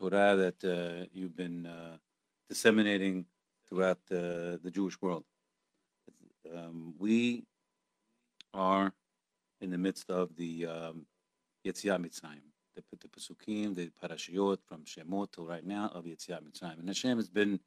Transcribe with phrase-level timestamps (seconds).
[0.00, 1.96] Torah that uh, you've been uh,
[2.48, 3.26] disseminating
[3.68, 5.24] throughout uh, the Jewish world.
[6.56, 7.44] Um, we
[8.54, 8.92] are
[9.60, 11.06] in the midst of the um,
[11.66, 16.78] Yetziat Mitzrayim, the, the Pesukim, the Parashiyot from Shemot till right now of Yetziat Mitzrayim.
[16.78, 17.60] And Hashem has been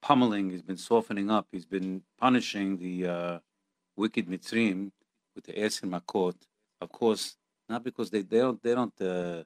[0.00, 3.38] pummeling, he's been softening up, he's been punishing the uh,
[3.96, 4.92] wicked Mitzrim
[5.34, 6.36] with the Eser Makot.
[6.80, 7.36] Of course,
[7.68, 9.42] not because they, they don't, they don't uh,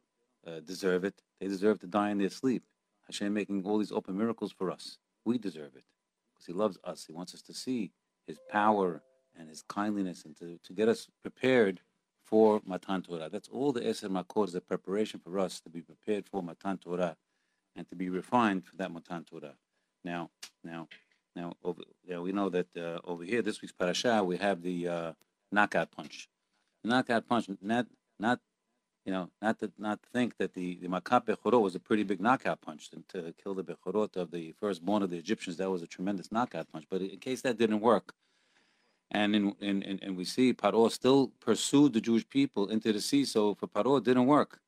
[0.47, 2.63] uh, deserve it, they deserve to die in their sleep.
[3.07, 4.99] Hashem making all these open miracles for us.
[5.25, 5.85] We deserve it
[6.35, 7.05] because He loves us.
[7.07, 7.93] He wants us to see
[8.27, 9.03] His power
[9.39, 11.81] and His kindliness and to, to get us prepared
[12.25, 13.29] for Matan Torah.
[13.31, 16.79] That's all the Eser Makot is a preparation for us to be prepared for Matan
[16.79, 17.17] Torah
[17.77, 19.55] and to be refined for that Matan Torah.
[20.05, 20.31] Now,
[20.65, 20.89] now,
[21.37, 24.89] now, over, yeah, we know that uh, over here, this week's parasha, we have the
[24.89, 25.13] uh,
[25.53, 26.29] knockout punch.
[26.83, 27.87] Knockout punch, not,
[28.19, 28.41] not,
[29.07, 32.21] you know, not to not think that the the makat bechorot was a pretty big
[32.21, 35.57] knockout punch and to kill the bechorot of the firstborn of the Egyptians.
[35.57, 36.87] That was a tremendous knockout punch.
[36.91, 38.15] But in case that didn't work,
[39.13, 43.01] and in, in, in and we see Paro still pursued the Jewish people into the
[43.01, 43.25] sea.
[43.25, 44.59] So for Paro, it didn't work.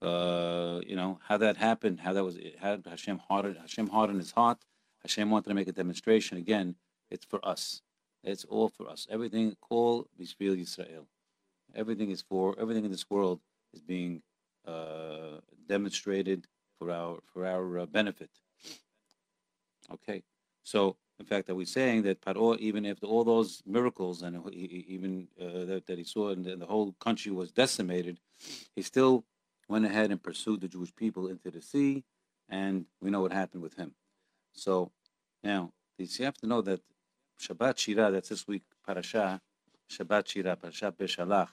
[0.00, 4.30] Uh, you know how that happened, how that was, how Hashem hardened Hashem hardened his
[4.30, 4.58] heart.
[5.02, 6.76] Hashem wanted to make a demonstration again.
[7.10, 7.82] It's for us.
[8.22, 9.08] It's all for us.
[9.10, 11.06] Everything call Bishvil Yisrael.
[11.74, 13.40] Everything is for everything in this world
[13.72, 14.22] is being
[14.66, 16.46] uh, demonstrated
[16.78, 18.30] for our for our uh, benefit.
[19.92, 20.22] Okay,
[20.62, 25.28] so in fact, are we saying that Paro, even after all those miracles and even
[25.40, 28.18] uh, that, that, he saw and the whole country was decimated,
[28.74, 29.24] he still
[29.68, 32.04] went ahead and pursued the Jewish people into the sea,
[32.48, 33.94] and we know what happened with him.
[34.52, 34.90] So
[35.44, 36.80] now you have to know that
[37.40, 39.40] Shabbat Shira, that's this week parasha,
[39.90, 41.48] Shabbat Shira, Parashat Beshalach,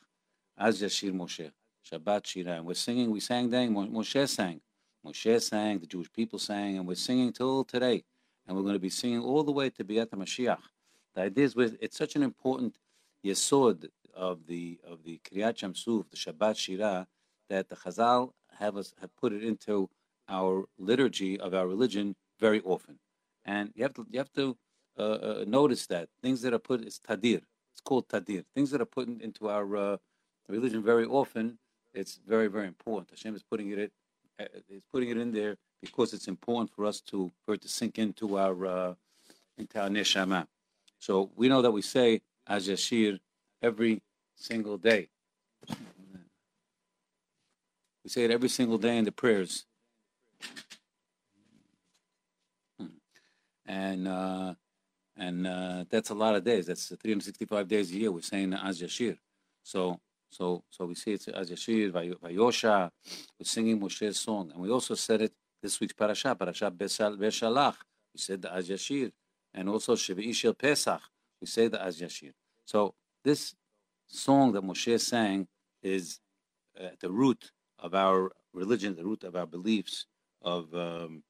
[0.57, 1.51] Az Yashir Moshe,
[1.87, 3.11] Shabbat Shira, and we're singing.
[3.11, 3.73] We sang then.
[3.73, 4.61] Moshe sang,
[5.05, 8.03] Moshe sang, the Jewish people sang, and we're singing till today,
[8.45, 10.59] and we're going to be singing all the way to Biat Mashiach.
[11.15, 12.77] The idea is, it's such an important
[13.25, 17.07] yesod of the of the Kriyat Yam Suf, the Shabbat Shira,
[17.49, 19.89] that the Chazal have us have put it into
[20.27, 22.99] our liturgy of our religion very often,
[23.45, 24.57] and you have to you have to
[24.97, 27.41] uh, uh, notice that things that are put is tadir.
[27.71, 28.43] It's called tadir.
[28.53, 29.97] Things that are put into our uh,
[30.47, 31.57] religion very often.
[31.93, 33.09] It's very very important.
[33.09, 33.91] Hashem is putting it
[34.39, 37.69] uh, is putting it in there because it's important for us to for it to
[37.69, 38.93] sink into our uh,
[39.57, 40.45] into our neshama.
[40.99, 43.19] So we know that we say as yashir
[43.61, 44.01] every
[44.35, 45.09] single day.
[48.03, 49.65] We say it every single day in the prayers.
[52.79, 52.85] Hmm.
[53.65, 54.53] And uh,
[55.19, 56.65] and uh, that's a lot of days.
[56.65, 58.11] That's 365 days a year.
[58.11, 59.17] We're saying Az Yashir.
[59.63, 62.91] So so so we say it's Az Yashir, Vayosha.
[63.39, 67.75] We're singing Moshe's song, and we also said it this week's parasha, parasha Besal Beshalach.
[68.13, 69.11] We said the Az Yashir,
[69.53, 71.01] and also Shel Pesach.
[71.41, 72.33] We say the Az Yashir.
[72.65, 73.55] So this
[74.07, 75.47] song that Moshe sang
[75.81, 76.19] is
[76.79, 80.05] at the root of our religion, the root of our beliefs,
[80.41, 81.23] of um,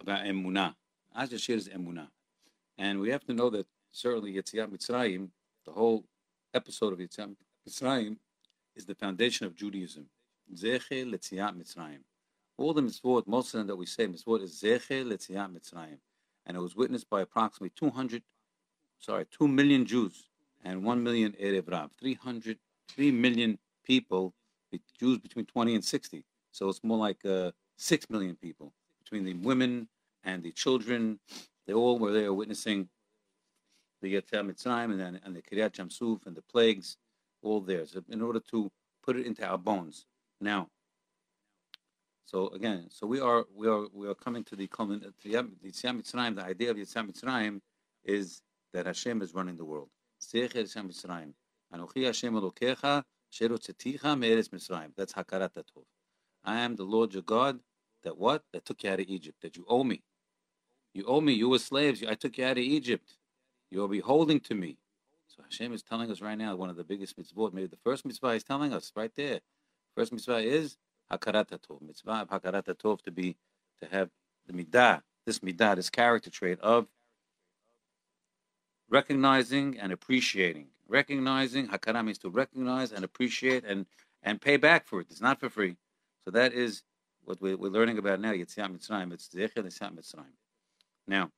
[0.00, 0.74] about emunah.
[1.14, 2.08] Az Yashir is emunah.
[2.78, 5.30] And we have to know that certainly Yetziat Mitzrayim,
[5.64, 6.04] the whole
[6.54, 7.34] episode of Yetziat
[7.70, 8.16] Mitzrayim,
[8.76, 10.06] is the foundation of Judaism.
[10.54, 12.00] Zecher LeYetziat Mitzrayim.
[12.56, 15.98] All the mitzvot, most of them that we say mitzvot is Zecher LeYetziat Mitzrayim.
[16.46, 18.22] And it was witnessed by approximately 200,
[18.98, 20.26] sorry, 2 million Jews
[20.64, 21.90] and 1 million Erev Rav.
[21.98, 24.34] 300, 3 million people,
[24.98, 26.24] Jews between 20 and 60.
[26.52, 28.72] So it's more like uh, 6 million people
[29.02, 29.88] between the women
[30.24, 31.18] and the children
[31.66, 32.88] they all were there witnessing
[34.02, 36.96] the Yetziat Mitzrayim and, and the Kiryat Yamsuf and the plagues,
[37.42, 38.70] all there, so in order to
[39.02, 40.06] put it into our bones.
[40.40, 40.68] Now,
[42.26, 46.00] so again, so we are we are we are coming to the common the Yetziat
[46.00, 46.36] Mitzrayim.
[46.36, 47.60] The idea of Yetziat Mitzrayim
[48.04, 48.42] is
[48.72, 49.88] that Hashem is running the world.
[50.32, 50.32] That's
[55.12, 55.84] Hakarat Tov.
[56.44, 57.60] I am the Lord your God.
[58.02, 58.44] That what?
[58.52, 59.42] That took you out of Egypt.
[59.42, 60.02] That you owe me.
[60.94, 61.32] You owe me.
[61.32, 62.02] You were slaves.
[62.06, 63.16] I took you out of Egypt.
[63.70, 64.78] You are beholding to me.
[65.44, 67.52] Hashem is telling us right now one of the biggest mitzvot.
[67.52, 69.40] Maybe the first mitzvah is telling us right there.
[69.96, 70.76] First mitzvah is
[71.10, 71.82] hakarat tov.
[71.82, 73.36] Mitzvah of hakarat tov to be
[73.82, 74.10] to have
[74.46, 76.86] the midah, this midah, this character trait of
[78.88, 80.66] recognizing and appreciating.
[80.88, 83.86] Recognizing hakara means to recognize and appreciate and
[84.22, 85.06] and pay back for it.
[85.10, 85.76] It's not for free.
[86.24, 86.82] So that is
[87.24, 88.32] what we're, we're learning about now.
[88.32, 89.12] Yetziat Mitzrayim.
[89.12, 90.34] It's Zecher Yetziat Mitzrayim.
[91.06, 91.30] Now,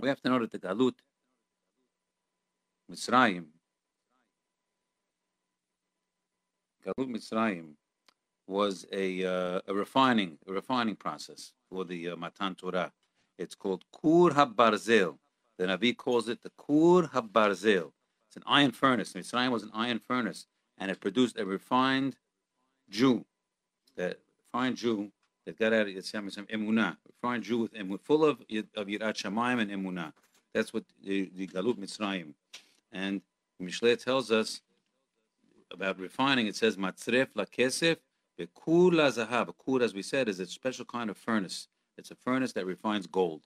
[0.00, 0.94] we have to know that the Galut,
[2.90, 3.44] Mitzrayim,
[6.86, 7.74] Galut Mitzrayim,
[8.46, 12.92] was a uh, a refining a refining process for the uh, Matan Torah.
[13.38, 15.18] It's called Kur HaBarzel.
[15.58, 17.92] The Navi calls it the Kur HaBarzel.
[18.28, 19.12] It's an iron furnace.
[19.12, 20.46] Mitzrayim was an iron furnace,
[20.78, 22.16] and it produced a refined
[22.88, 23.24] Jew,
[23.96, 25.10] that refined Jew
[25.44, 29.14] that got out of Yitzhak some emunah, refined Jew with emunah, full of of yirat
[29.14, 30.12] shamayim and emunah.
[30.54, 32.32] That's what the, the Galut Mitzrayim.
[32.92, 33.22] And
[33.62, 34.60] Mishle tells us
[35.70, 36.46] about refining.
[36.46, 37.96] It says matzref la kesef
[38.38, 39.52] bekur la zahav.
[39.64, 41.68] Kur, as we said, is a special kind of furnace.
[41.96, 43.42] It's a furnace that refines gold.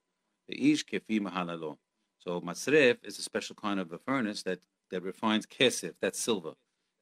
[0.49, 1.79] The ish kefi mahalalo.
[2.19, 4.61] So matzref is a special kind of a furnace that
[4.91, 5.95] that refines kesef.
[6.01, 6.53] That's silver.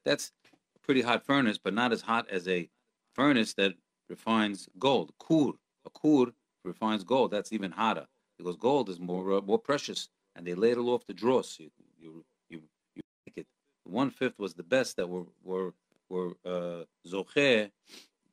[0.05, 0.31] That's
[0.75, 2.69] a pretty hot furnace, but not as hot as a
[3.13, 3.73] furnace that
[4.09, 5.11] refines gold.
[5.19, 5.51] Kur,
[5.85, 6.27] a kur
[6.63, 7.31] refines gold.
[7.31, 8.07] That's even hotter
[8.37, 11.59] because gold is more uh, more precious, and they ladle off the dross.
[11.59, 12.25] You you.
[13.83, 15.73] One fifth was the best that were were
[16.09, 16.83] were uh,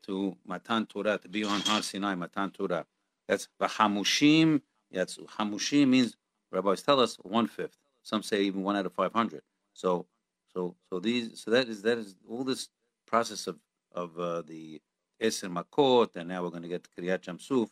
[0.09, 2.87] to Matan Torah to be on Har Sinai Matan Torah.
[3.29, 4.63] That's hamushim.
[4.91, 6.17] That's hamushim means
[6.51, 7.77] rabbis tell us one fifth.
[8.03, 9.43] Some say even one out of five hundred.
[9.75, 10.07] So
[10.53, 12.69] so so these so that is that is all this
[13.07, 13.59] process of
[13.93, 14.81] of uh, the
[15.21, 17.71] Eser Makot, and now we're going to get to Kriyat Suf.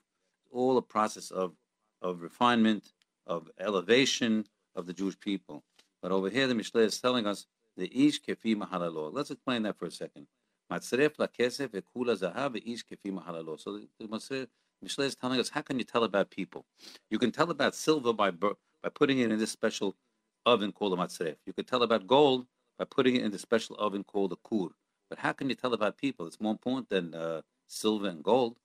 [0.51, 1.55] All a process of
[2.03, 2.93] of refinement,
[3.27, 5.63] of elevation of the Jewish people.
[6.03, 7.47] But over here, the Mishle is telling us
[7.85, 9.13] ish kefi mahalalo.
[9.13, 10.27] Let's explain that for a second.
[10.71, 13.61] Matzref la kesef ekula zahav ish kefi mahalalo.
[13.61, 14.49] So the, the
[14.85, 16.65] Mishle is telling us how can you tell about people?
[17.11, 19.97] You can tell about silver by by putting it in this special
[20.45, 21.37] oven called a matzref.
[21.47, 22.47] You can tell about gold
[22.79, 24.69] by putting it in the special oven called a kur.
[25.09, 26.27] But how can you tell about people?
[26.27, 28.57] It's more important than uh, silver and gold.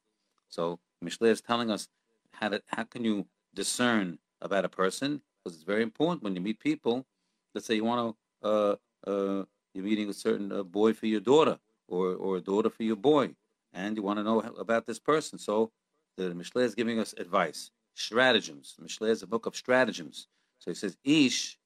[0.50, 1.88] So Mishle is telling us
[2.32, 5.22] how to, how can you discern about a person?
[5.44, 7.06] Because it's very important when you meet people.
[7.54, 8.76] Let's say you want to uh,
[9.08, 9.44] uh,
[9.74, 11.58] you're meeting a certain uh, boy for your daughter
[11.88, 13.36] or or a daughter for your boy,
[13.74, 15.38] and you want to know about this person.
[15.38, 15.72] So
[16.18, 18.76] the Mishle is giving us advice, stratagems.
[18.82, 20.28] Mishle is a book of stratagems.
[20.60, 21.58] So he says ish,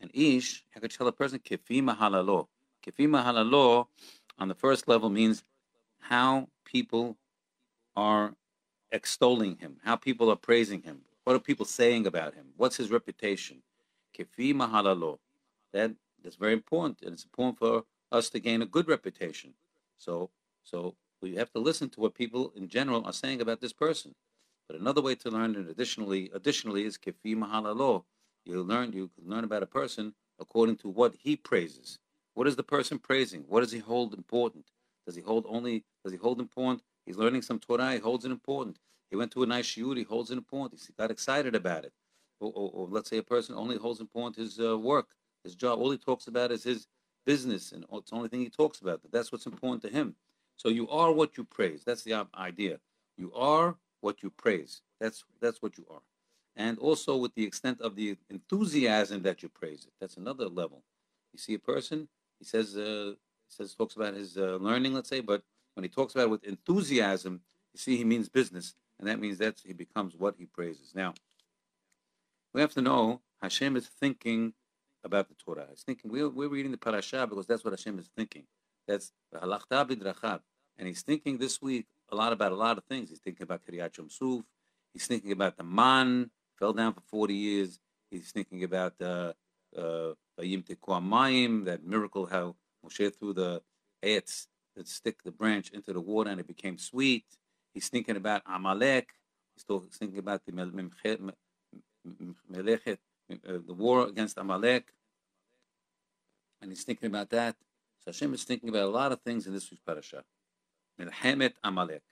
[0.00, 0.64] and ish.
[0.70, 2.48] How could tell a person kefi mahalalo?
[2.84, 3.86] Kefi mahalalo
[4.38, 5.42] on the first level means
[6.00, 7.16] how people
[7.96, 8.34] are
[8.92, 11.00] extolling him, how people are praising him.
[11.24, 12.46] What are people saying about him?
[12.56, 13.62] What's his reputation?
[14.16, 15.18] Kifi mahalalo.
[15.72, 15.92] That
[16.26, 19.54] that's very important, and it's important for us to gain a good reputation.
[19.98, 20.30] So
[20.64, 24.14] so we have to listen to what people in general are saying about this person.
[24.68, 28.04] But another way to learn and additionally additionally is kifi mahalalo.
[28.44, 31.98] You learn you can learn about a person according to what he praises.
[32.34, 33.44] What is the person praising?
[33.48, 34.66] What does he hold important?
[35.06, 37.92] Does he hold only does he hold important He's learning some Torah.
[37.92, 38.78] He holds it important.
[39.10, 39.96] He went to a nice shiur.
[39.96, 40.82] He holds it important.
[40.84, 41.92] He got excited about it.
[42.40, 45.14] Or, or, or let's say a person only holds important his uh, work,
[45.46, 45.78] his job.
[45.78, 46.86] All he talks about is his
[47.24, 49.00] business, and it's the only thing he talks about.
[49.10, 50.14] That's what's important to him.
[50.56, 51.82] So you are what you praise.
[51.84, 52.78] That's the idea.
[53.16, 54.82] You are what you praise.
[55.00, 56.02] That's that's what you are.
[56.56, 59.92] And also with the extent of the enthusiasm that you praise it.
[60.00, 60.82] That's another level.
[61.32, 62.08] You see a person.
[62.38, 63.14] He says uh,
[63.48, 65.42] says talks about his uh, learning, let's say, but
[65.74, 69.38] when he talks about it with enthusiasm, you see he means business, and that means
[69.38, 70.92] that he becomes what he praises.
[70.94, 71.14] Now,
[72.54, 74.54] we have to know Hashem is thinking
[75.06, 75.66] about the Torah.
[75.70, 78.44] He's thinking we're, we're reading the parasha because that's what Hashem is thinking.
[78.86, 80.40] That's the halachta bidrachav,
[80.78, 83.08] and he's thinking this week a lot about a lot of things.
[83.10, 84.42] He's thinking about Kriyat Yam Suf.
[84.92, 87.78] He's thinking about the man fell down for forty years.
[88.10, 89.32] He's thinking about uh,
[89.76, 93.62] uh, that miracle how Moshe threw the
[94.02, 94.46] etz
[94.76, 97.24] that stick the branch into the water and it became sweet.
[97.74, 99.08] He's thinking about Amalek.
[99.54, 99.64] He's
[99.98, 101.32] thinking about the Melechet,
[103.32, 104.92] uh, the war against Amalek.
[106.60, 107.56] And he's thinking about that.
[108.00, 110.24] So Hashem is thinking about a lot of things in this week's parasha.
[111.00, 112.02] Melchemet Amalek.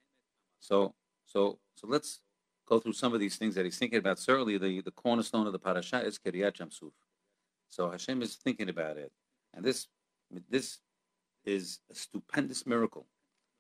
[0.61, 2.21] So, so, so let's
[2.67, 4.19] go through some of these things that he's thinking about.
[4.19, 6.93] Certainly, the, the cornerstone of the parasha is Kiryat Suf.
[7.71, 9.11] So Hashem is thinking about it,
[9.53, 9.89] and this
[10.49, 10.79] this
[11.45, 13.07] is a stupendous miracle,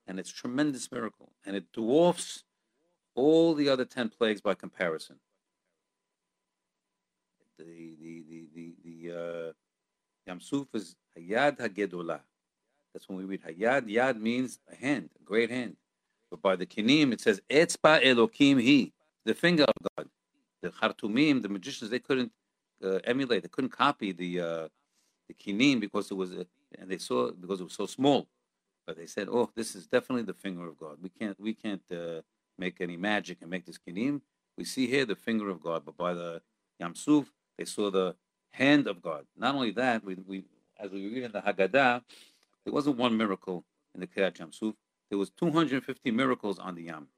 [0.06, 2.44] and it's tremendous miracle, and it dwarfs
[3.16, 5.16] all the other ten plagues by comparison.
[7.58, 9.52] The the the the, the uh,
[10.26, 12.20] Yam Suf is Hayad Hagedolah.
[12.92, 13.88] That's when we read Hayad.
[13.90, 15.76] Yad means a hand, a great hand.
[16.30, 18.92] But by the Kinim, it says Etzba Elokim He,
[19.24, 20.08] the finger of God.
[20.62, 22.32] The Khartumim, the magicians, they couldn't
[22.82, 24.68] uh, emulate, they couldn't copy the uh,
[25.28, 26.46] the Kinim because it was a,
[26.78, 28.26] and they saw because it was so small.
[28.86, 30.98] But they said, "Oh, this is definitely the finger of God.
[31.02, 32.22] We can't we can't uh,
[32.58, 34.22] make any magic and make this kinim.
[34.56, 36.40] We see here the finger of God, but by the
[36.80, 38.14] Yam Suf, they saw the
[38.54, 39.24] hand of God.
[39.36, 40.44] Not only that, we, we
[40.78, 42.02] as we read in the Haggadah,
[42.64, 44.74] there wasn't one miracle in the Yam Suf.
[45.10, 47.08] there was 250 miracles on the Yam.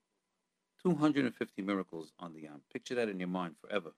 [0.82, 2.60] 250 miracles on the Yam.
[2.72, 3.92] Picture that in your mind forever.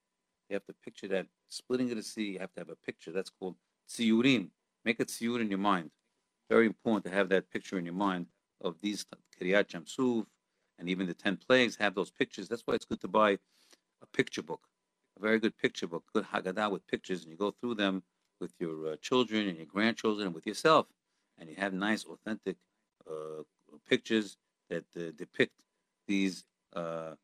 [0.49, 2.33] You have to picture that splitting of the sea.
[2.33, 3.13] You have to have a picture.
[3.13, 3.57] That's called
[3.89, 4.49] tziyurim.
[4.85, 5.91] Make a tziyur in your mind.
[6.49, 8.27] Very important to have that picture in your mind
[8.61, 9.05] of these
[9.39, 10.27] Kiryat Yamsuf
[10.79, 12.49] and even the 10 plagues have those pictures.
[12.49, 13.33] That's why it's good to buy
[14.03, 14.63] a picture book,
[15.19, 18.03] a very good picture book, good Haggadah with pictures, and you go through them
[18.41, 20.87] with your uh, children and your grandchildren and with yourself,
[21.39, 22.57] and you have nice, authentic
[23.09, 23.43] uh,
[23.89, 24.37] pictures
[24.71, 25.65] that uh, depict
[26.07, 26.45] these
[26.75, 27.15] uh,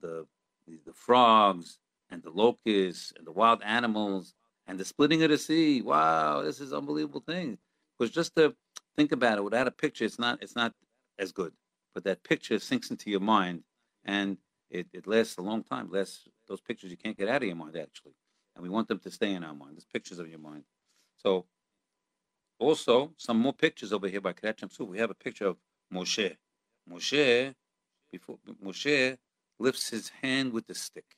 [0.00, 0.26] the,
[0.66, 1.78] the the frogs
[2.10, 4.34] and the locusts and the wild animals
[4.66, 5.82] and the splitting of the sea.
[5.82, 7.58] Wow, this is unbelievable thing.
[7.98, 8.54] Because just to
[8.96, 10.72] think about it without a picture, it's not it's not
[11.18, 11.52] as good.
[11.94, 13.64] But that picture sinks into your mind,
[14.04, 14.38] and
[14.72, 15.90] it, it lasts a long time.
[15.90, 18.14] Lasts those pictures you can't get out of your mind actually,
[18.56, 19.76] and we want them to stay in our mind.
[19.76, 20.64] There's pictures of your mind.
[21.18, 21.44] So
[22.58, 24.86] also some more pictures over here by Kiryat Shamsu.
[24.86, 25.58] We have a picture of
[25.92, 26.36] Moshe.
[26.90, 27.54] Moshe
[28.10, 29.18] before Moshe
[29.58, 31.16] lifts his hand with the stick.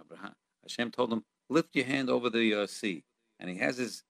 [0.00, 3.04] Abraham, Hashem told him, "Lift your hand over the uh, sea,"
[3.38, 4.02] and he has his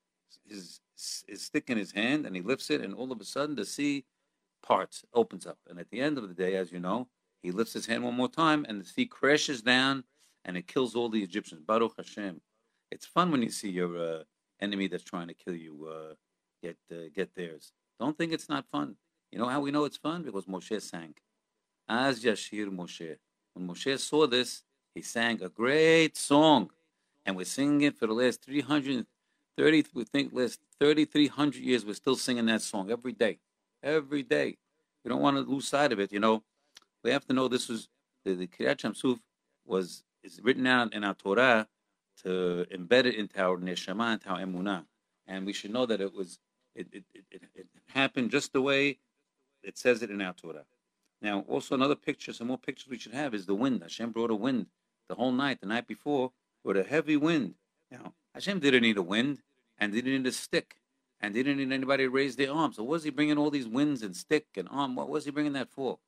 [0.47, 0.79] his
[1.27, 3.65] his stick in his hand, and he lifts it, and all of a sudden the
[3.65, 4.05] sea
[4.63, 7.07] parts, opens up, and at the end of the day, as you know,
[7.45, 10.03] he lifts his hand one more time, and the sea crashes down,
[10.45, 11.61] and it kills all the Egyptians.
[11.61, 12.41] Baruch Hashem.
[12.91, 14.23] It's fun when you see your uh,
[14.59, 16.13] enemy that's trying to kill you uh,
[16.63, 17.71] get uh, get theirs.
[17.99, 18.95] Don't think it's not fun.
[19.31, 20.23] You know how we know it's fun?
[20.23, 21.13] Because Moshe sang.
[21.87, 23.17] Az Yashir Moshe.
[23.53, 24.63] When Moshe saw this,
[24.95, 26.71] he sang a great song.
[27.25, 32.15] And we're singing it for the last 330, we think last 3,300 years, we're still
[32.15, 33.39] singing that song every day.
[33.83, 34.57] Every day.
[35.03, 36.43] We don't want to lose sight of it, you know.
[37.05, 37.87] We have to know this was,
[38.23, 39.19] the, the Kiryat Yamsuf
[39.63, 41.67] was, is written out in our Torah
[42.23, 44.85] to embed it into our Neshama, into our Emunah.
[45.27, 46.39] And we should know that it was,
[46.73, 48.97] it, it, it, it happened just the way
[49.61, 50.65] it says it in our Torah.
[51.21, 53.83] Now, also another picture, some more pictures we should have is the wind.
[53.83, 54.65] Hashem brought a wind
[55.07, 56.31] the whole night, the night before,
[56.63, 57.53] with a heavy wind.
[57.91, 59.43] Now, Hashem didn't need a wind
[59.77, 60.77] and didn't need a stick
[61.21, 62.77] and didn't need anybody to raise their arms.
[62.77, 64.95] So, was he bringing all these winds and stick and arm?
[64.95, 65.99] What was he bringing that for?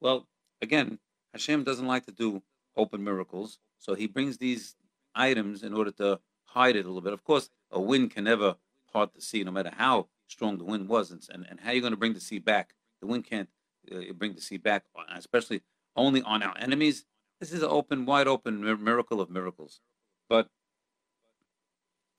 [0.00, 0.26] Well,
[0.62, 0.98] again,
[1.32, 2.42] Hashem doesn't like to do
[2.76, 4.74] open miracles, so he brings these
[5.14, 7.12] items in order to hide it a little bit.
[7.12, 8.56] Of course, a wind can never
[8.92, 11.80] part the sea, no matter how strong the wind was, and, and how are you
[11.80, 12.74] going to bring the sea back?
[13.00, 13.48] The wind can't
[13.92, 15.62] uh, bring the sea back, uh, especially
[15.96, 17.04] only on our enemies.
[17.40, 19.80] This is an open, wide open miracle of miracles.
[20.28, 20.48] But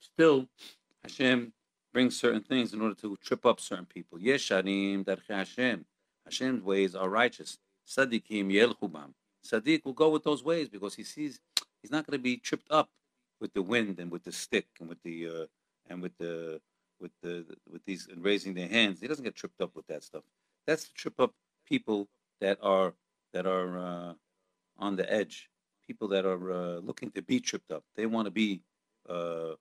[0.00, 0.48] still,
[1.02, 1.52] Hashem
[1.92, 4.18] brings certain things in order to trip up certain people.
[4.18, 5.84] Yesharim darche Hashem.
[6.24, 7.58] Hashem's ways are righteous.
[7.86, 9.12] Sadikim yelchubam.
[9.44, 11.40] Sadiq will go with those ways because he sees
[11.80, 12.88] he's not going to be tripped up
[13.40, 15.46] with the wind and with the stick and with the uh,
[15.88, 16.60] and with the
[17.00, 19.00] with the with these and raising their hands.
[19.00, 20.22] He doesn't get tripped up with that stuff.
[20.66, 21.32] That's to trip up
[21.66, 22.08] people
[22.40, 22.94] that are
[23.32, 24.14] that are uh,
[24.78, 25.50] on the edge,
[25.86, 27.84] people that are uh, looking to be tripped up.
[27.96, 28.62] They want to be
[29.08, 29.54] uh,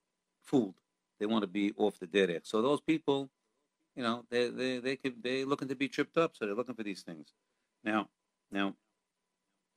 [0.44, 0.76] fooled.
[1.20, 2.42] They want to be off the derech.
[2.46, 3.30] So those people,
[3.96, 6.36] you know, they they they could they looking to be tripped up.
[6.36, 7.34] So they're looking for these things.
[7.84, 8.10] Now,
[8.52, 8.76] now,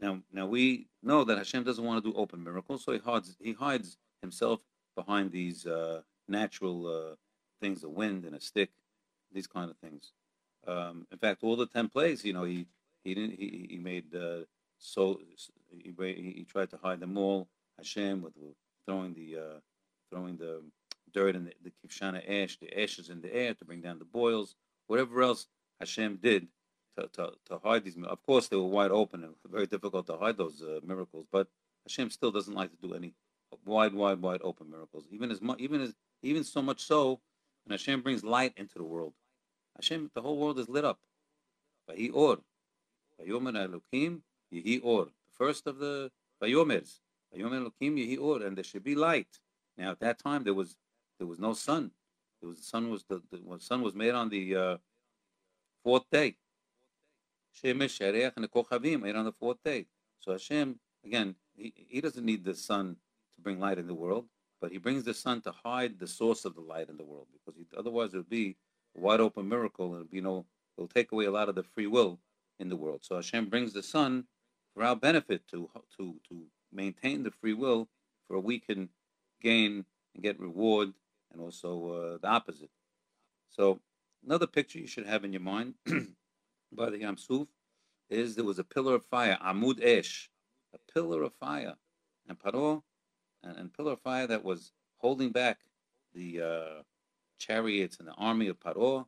[0.00, 3.36] now, now we know that Hashem doesn't want to do open miracles, so he hides
[3.40, 4.60] he hides himself
[4.96, 7.14] behind these uh, natural uh,
[7.60, 8.70] things, a wind and a stick,
[9.32, 10.12] these kind of things.
[10.66, 12.66] Um, in fact, all the ten plagues, you know, he
[13.04, 14.44] he didn't he, he made uh,
[14.78, 15.20] so
[15.70, 15.92] he,
[16.36, 17.48] he tried to hide them all.
[17.78, 18.34] Hashem with,
[18.86, 19.58] throwing the uh,
[20.10, 20.62] throwing the
[21.12, 24.04] dirt and the, the kivshana ash, the ashes in the air to bring down the
[24.04, 24.56] boils,
[24.86, 25.46] whatever else
[25.80, 26.48] Hashem did
[26.96, 27.96] to, to, to hide these.
[28.04, 31.26] Of course, they were wide open and very difficult to hide those uh, miracles.
[31.30, 31.48] But
[31.86, 33.14] Hashem still doesn't like to do any
[33.64, 35.04] wide, wide, wide open miracles.
[35.10, 37.20] Even as much, even as even so much so,
[37.64, 39.12] and Hashem brings light into the world,
[39.76, 41.00] Hashem, the whole world is lit up.
[41.88, 42.38] Vahi or.
[43.20, 44.20] Vayomer Elokim
[44.52, 45.06] Yehi or.
[45.06, 46.10] The first of the
[46.42, 47.00] Vayomers.
[47.34, 48.42] Vayomer Elokim Yehi or.
[48.42, 49.40] And there should be light.
[49.76, 50.76] Now at that time there was
[51.18, 51.90] there was no sun.
[52.40, 54.76] There was the sun was the, the sun was made on the uh,
[55.82, 56.36] fourth day.
[57.62, 59.86] Shemesh Shareach and the Kochavim made on the fourth day.
[60.20, 62.96] So Hashem again, he, he doesn't need the sun
[63.36, 64.26] to bring light in the world,
[64.60, 67.26] but he brings the sun to hide the source of the light in the world
[67.32, 68.56] because he, otherwise it would be
[68.96, 70.46] a wide open miracle, and you know,
[70.76, 72.18] it'll take away a lot of the free will
[72.58, 73.00] in the world.
[73.02, 74.24] So Hashem brings the sun
[74.74, 76.42] for our benefit to to to
[76.72, 77.88] maintain the free will,
[78.28, 78.88] for we can
[79.40, 79.84] gain
[80.14, 80.92] and get reward,
[81.32, 82.70] and also uh, the opposite.
[83.50, 83.80] So
[84.24, 85.74] another picture you should have in your mind
[86.74, 87.48] by the Yam Suf
[88.10, 90.30] is there was a pillar of fire, Amud Esh,
[90.74, 91.74] a pillar of fire,
[92.28, 92.82] and Paro,
[93.42, 95.58] and, and pillar of fire that was holding back
[96.14, 96.82] the uh,
[97.38, 99.06] chariots and the army of Paro,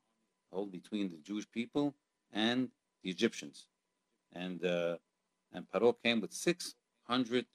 [0.52, 1.94] hold between the Jewish people
[2.32, 2.68] and
[3.02, 3.68] the Egyptians,
[4.32, 4.96] and uh,
[5.52, 7.46] and Paro came with six hundred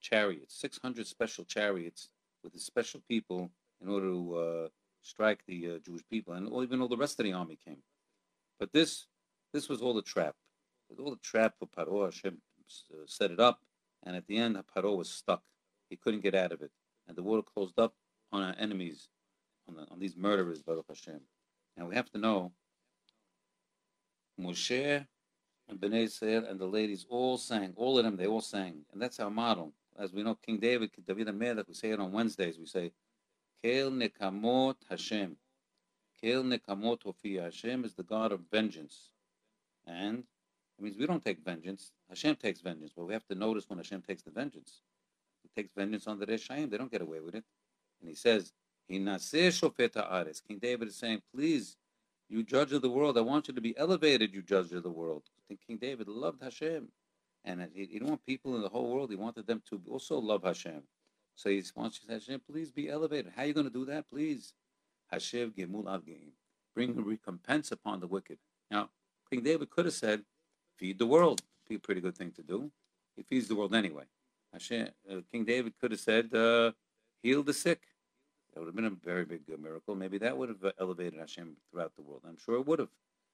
[0.00, 2.08] chariots, six hundred special chariots
[2.42, 4.68] with the special people in order to uh,
[5.02, 7.82] strike the uh, Jewish people, and even all the rest of the army came.
[8.58, 9.06] But this
[9.52, 10.34] this was all a trap.
[10.88, 12.04] It was all a trap for Paro.
[12.04, 12.38] Hashem
[12.92, 13.60] uh, set it up,
[14.04, 15.42] and at the end, Paro was stuck.
[15.90, 16.70] He couldn't get out of it,
[17.06, 17.94] and the water closed up
[18.32, 19.08] on our enemies,
[19.68, 21.20] on, the, on these murderers, Baruch Hashem.
[21.76, 22.52] And we have to know,
[24.40, 25.06] Moshe
[25.68, 29.00] and Bnei Israel and the ladies all sang, all of them, they all sang, and
[29.00, 29.72] that's our model.
[29.98, 32.58] As we know, King David, David HaMelech, we say it on Wednesdays.
[32.58, 32.92] We say,
[33.62, 35.36] Kel Nekamot Hashem.
[36.20, 37.36] Kel Nekamot Hofi.
[37.36, 39.10] Hashem is the God of vengeance.
[39.86, 40.24] And
[40.78, 41.92] it means we don't take vengeance.
[42.08, 44.80] Hashem takes vengeance, but we have to notice when Hashem takes the vengeance.
[45.42, 46.70] He takes vengeance on the Reshaim.
[46.70, 47.44] They don't get away with it.
[48.00, 48.52] And he says,
[48.88, 49.04] King
[50.60, 51.76] David is saying, please,
[52.28, 54.90] you judge of the world, I want you to be elevated, you judge of the
[54.90, 55.24] world.
[55.66, 56.88] King David loved Hashem.
[57.44, 60.44] And he, didn't want people in the whole world, he wanted them to also love
[60.44, 60.82] Hashem.
[61.34, 63.32] So he wants to say, Hashem, please be elevated.
[63.34, 64.08] How are you going to do that?
[64.10, 64.54] Please.
[65.12, 66.02] Hashev Gemul Al
[66.74, 68.38] Bring recompense upon the wicked.
[68.70, 68.88] Now,
[69.32, 70.20] King David could have said,
[70.76, 71.40] feed the world.
[71.66, 72.70] Be a pretty good thing to do.
[73.16, 74.04] He feeds the world anyway.
[74.52, 76.72] Hashem, uh, King David could have said, uh,
[77.22, 77.80] heal the sick.
[78.52, 79.94] That would have been a very big miracle.
[79.94, 82.20] Maybe that would have elevated Hashem throughout the world.
[82.28, 82.90] I'm sure it would have.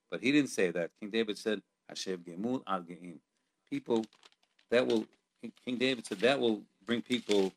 [0.09, 0.91] But he didn't say that.
[1.01, 3.19] King David said, Hashev Gemul Al Ge'im.
[3.69, 4.07] People,
[4.71, 5.05] that will,
[5.65, 7.53] King David said, that will bring people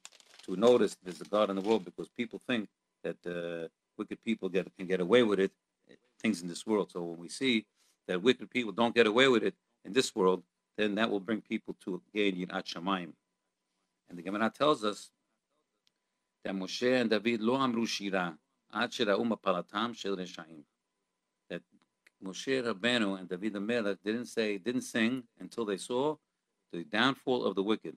[0.48, 2.68] to notice there's a God in the world because people think
[3.04, 3.68] that uh,
[4.00, 5.52] wicked people get can get away with it,
[6.20, 6.90] things in this world.
[6.92, 7.66] So when we see
[8.08, 9.56] that wicked people don't get away with it
[9.86, 10.44] in this world,
[10.78, 13.14] then that will bring people to gain Yirat Shamayim.
[14.10, 15.12] And the Gemara tells us
[16.44, 18.38] that Moshe and David lo amru shira
[18.74, 20.64] ad palatam shel reshaim.
[21.50, 21.62] That
[22.24, 26.16] Moshe Rabbeinu and David Melech didn't say, didn't sing until they saw
[26.72, 27.96] the downfall of the wicked.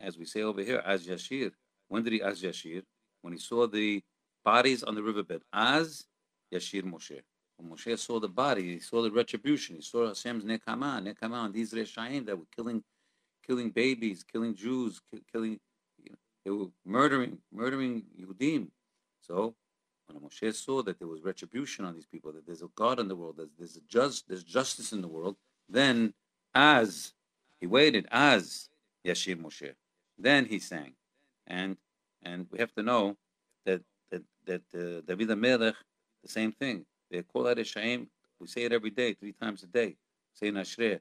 [0.00, 1.52] As we say over here, as Yashir.
[1.88, 2.82] When did he as Yashir?
[3.20, 4.02] When he saw the
[4.44, 5.42] bodies on the riverbed.
[5.52, 6.06] As
[6.52, 7.20] Yashir Moshe.
[7.62, 9.76] When Moshe saw the body, he saw the retribution.
[9.76, 12.82] He saw Hashem's nekama, nekama, and these Reshaim that were killing,
[13.46, 15.00] killing babies, killing Jews,
[15.32, 15.60] killing
[16.44, 18.68] they were murdering, murdering Yehudim.
[19.20, 19.54] So
[20.06, 23.06] when Moshe saw that there was retribution on these people, that there's a God in
[23.06, 25.36] the world, that there's a just, there's justice in the world,
[25.68, 26.14] then
[26.54, 27.12] as
[27.60, 28.68] he waited, as
[29.06, 29.72] Yashir Moshe,
[30.18, 30.94] then he sang,
[31.46, 31.76] and
[32.24, 33.16] and we have to know
[33.64, 35.74] that that that uh, David Melech,
[36.22, 36.84] the same thing.
[37.12, 38.08] They call that a shame.
[38.40, 39.96] We say it every day, three times a day.
[40.34, 41.00] Say Nashreh.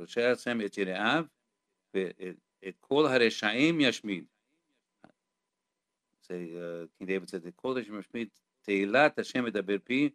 [0.00, 1.28] Rosheh Hashem et Yere'av
[1.94, 4.26] et kol hareshaim yashmid.
[6.28, 8.30] Say, uh, King David said, et the hareshaim yashmid
[8.66, 10.12] te'ilat Hashem Edaberpi.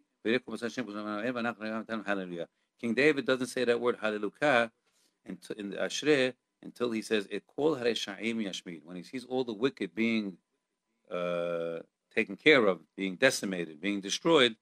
[2.80, 4.70] King David doesn't say that word hallelujah
[5.26, 8.82] in, the Ashrei until he says et kol hareshaim yashmid.
[8.84, 10.36] When he sees all the wicked being
[11.10, 11.80] uh,
[12.14, 14.56] taken care of, being decimated, being destroyed,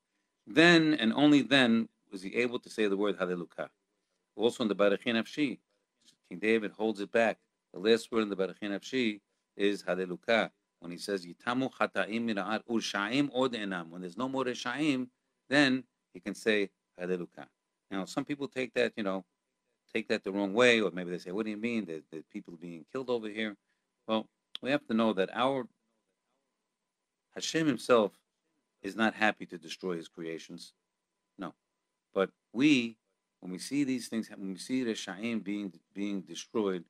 [0.46, 3.70] then and only then was he able to say the word hallelujah.
[4.36, 5.58] Also in the Barachi Nafshi,
[6.28, 7.38] King David holds it back.
[7.72, 9.20] The last word in the Barachi Nafshi
[9.56, 10.50] is Hallelujah.
[10.80, 13.90] When he says Yitamu Chata'im Mira'at Urshaim Od Enam.
[13.90, 15.08] When there's no more Reshaim,
[15.48, 15.84] then
[16.14, 17.48] he can say Hallelujah.
[17.90, 19.24] Now, some people take that, you know,
[19.92, 22.56] take that the wrong way, or maybe they say, "What do you mean that people
[22.56, 23.56] being killed over here?"
[24.06, 24.28] Well,
[24.62, 25.66] we have to know that our
[27.34, 28.12] Hashem Himself
[28.82, 30.72] is not happy to destroy His creations.
[31.38, 31.54] No,
[32.14, 32.96] but we,
[33.40, 36.84] when we see these things, when we see the Shaim being being destroyed,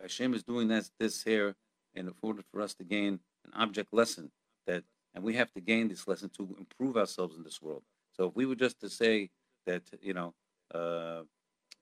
[0.00, 1.54] Hashem is doing this, this here
[1.94, 4.30] in order for us to gain an object lesson
[4.66, 7.82] that, and we have to gain this lesson to improve ourselves in this world.
[8.12, 9.30] So if we were just to say
[9.66, 10.34] that, you know,
[10.74, 11.22] uh,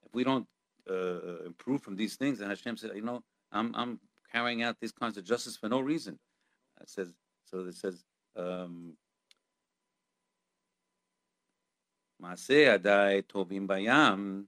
[0.04, 0.46] if we don't
[0.88, 4.00] uh, improve from these things, and Hashem said, you know, I'm, I'm
[4.32, 6.18] carrying out these kinds of justice for no reason.
[6.80, 7.12] It says,
[7.47, 8.95] so it says, um,
[12.19, 14.45] מעשה ידיי טובים בים,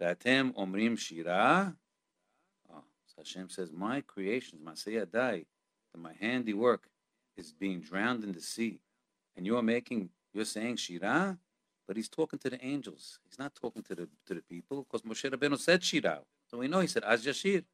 [0.00, 1.70] ואתם אומרים שירה,
[3.16, 5.44] Hashem says, My creations, Masayadai,
[5.96, 6.88] my handiwork
[7.36, 8.80] is being drowned in the sea.
[9.36, 11.38] And you're making, you're saying Shira,
[11.86, 13.18] but he's talking to the angels.
[13.28, 16.20] He's not talking to the to the people because Moshe Rabbeinu said Shira.
[16.50, 17.64] So we know he said Az Yashir.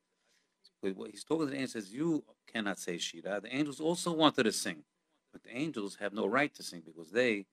[1.11, 3.41] He's talking to the angels, says, You cannot say Shira.
[3.41, 4.83] The angels also wanted to sing.
[5.31, 7.45] But the angels have no right to sing because they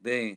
[0.00, 0.36] they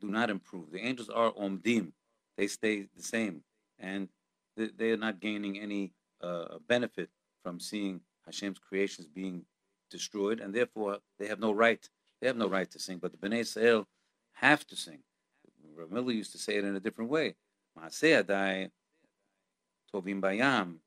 [0.00, 0.72] do not improve.
[0.72, 1.92] The angels are omdim.
[2.36, 3.42] They stay the same.
[3.78, 4.08] And
[4.56, 7.10] they, are not gaining any uh, benefit
[7.42, 9.44] from seeing Hashem's creations being
[9.90, 11.88] destroyed, and therefore they have no right.
[12.20, 13.86] They have no right to sing, but the Bnei Israel
[14.32, 14.98] have to sing.
[15.76, 17.36] Rav Miller used to say it in a different way.
[17.78, 18.70] Maaseh adai
[19.94, 20.78] tovim bayam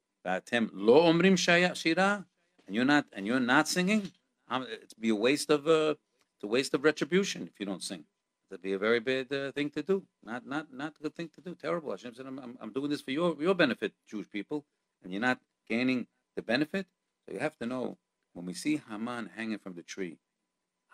[2.68, 4.12] and you're not and you're not singing.
[4.48, 5.96] Um, It'd be a waste of uh,
[6.36, 8.06] it's a waste of retribution if you don't sing.
[8.50, 10.04] That'd be a very bad uh, thing to do.
[10.24, 11.56] Not not not a good thing to do.
[11.56, 11.92] Terrible.
[11.92, 14.66] Hashem said, I'm, I'm, I'm doing this for your your benefit, Jewish people,
[15.04, 16.88] and you're not gaining the benefit.
[17.26, 17.98] So you have to know
[18.34, 20.18] when we see Haman hanging from the tree,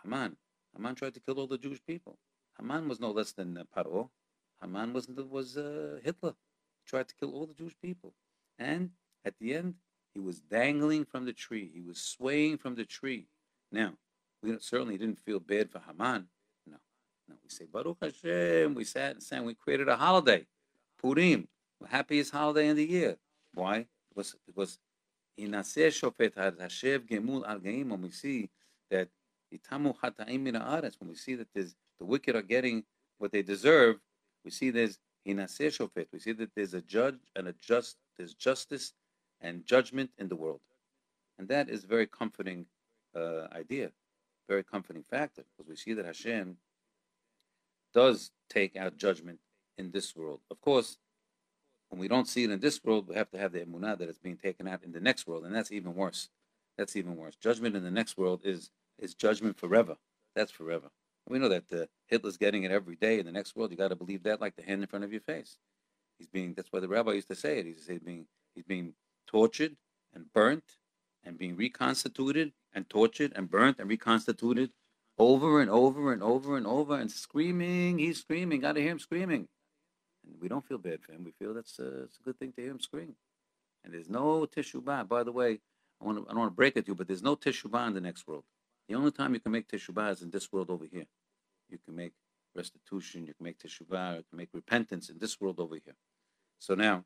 [0.03, 0.37] Haman,
[0.75, 2.17] Haman tried to kill all the Jewish people.
[2.57, 4.09] Haman was no less than uh, Paro.
[4.61, 6.33] Haman was was uh, Hitler.
[6.79, 8.13] He tried to kill all the Jewish people,
[8.57, 8.91] and
[9.27, 9.75] at the end,
[10.13, 11.69] he was dangling from the tree.
[11.73, 13.27] He was swaying from the tree.
[13.71, 13.91] Now,
[14.41, 16.27] we certainly didn't feel bad for Haman.
[16.65, 16.77] No,
[17.27, 17.35] no.
[17.43, 18.73] We say Baruch Hashem.
[18.73, 19.45] We sat and sang.
[19.45, 20.47] We created a holiday,
[20.99, 21.47] Purim,
[21.81, 23.17] the happiest holiday in the year.
[23.53, 23.79] Why?
[23.79, 24.79] It was Because
[25.37, 27.59] because Inaseh Shofet Hashev Gemul Al.
[27.59, 28.49] When we see
[28.89, 29.09] that
[29.53, 32.83] Itamu Hataim Min when we see that the wicked are getting
[33.17, 33.97] what they deserve,
[34.45, 36.07] we see there's Inaseh Shofet.
[36.11, 38.93] We see that there's a judge and a just there's justice
[39.41, 40.61] and judgment in the world,
[41.37, 42.65] and that is a very comforting
[43.15, 43.91] uh, idea,
[44.47, 46.57] very comforting factor because we see that Hashem
[47.93, 49.39] does take out judgment
[49.77, 50.39] in this world.
[50.51, 50.97] Of course,
[51.89, 54.09] when we don't see it in this world, we have to have the emunah that
[54.09, 56.29] it's being taken out in the next world, and that's even worse.
[56.77, 57.35] That's even worse.
[57.35, 58.69] Judgment in the next world is
[58.99, 59.95] is judgment forever.
[60.35, 60.89] That's forever.
[61.25, 63.71] And we know that uh, Hitler's getting it every day in the next world.
[63.71, 65.57] You got to believe that like the hand in front of your face.
[66.17, 66.53] He's being.
[66.53, 67.65] That's why the rabbi used to say it.
[67.65, 68.93] He used to say being he's being
[69.27, 69.75] tortured
[70.13, 70.63] and burnt
[71.23, 74.71] and being reconstituted and tortured and burnt and reconstituted
[75.17, 77.99] over and over and over and over and screaming.
[77.99, 78.61] He's screaming.
[78.61, 79.47] Got to hear him screaming.
[80.25, 81.23] And we don't feel bad for him.
[81.23, 83.15] We feel that's uh, it's a good thing to hear him scream.
[83.83, 85.07] And there's no teshuvah.
[85.07, 85.59] By the way,
[86.01, 87.87] I want to I don't want to break it to you, but there's no teshuvah
[87.87, 88.43] in the next world.
[88.87, 91.05] The only time you can make teshuvah is in this world over here.
[91.69, 92.13] You can make
[92.55, 93.25] restitution.
[93.25, 94.17] You can make teshuvah.
[94.17, 95.95] You can make repentance in this world over here.
[96.59, 97.03] So now,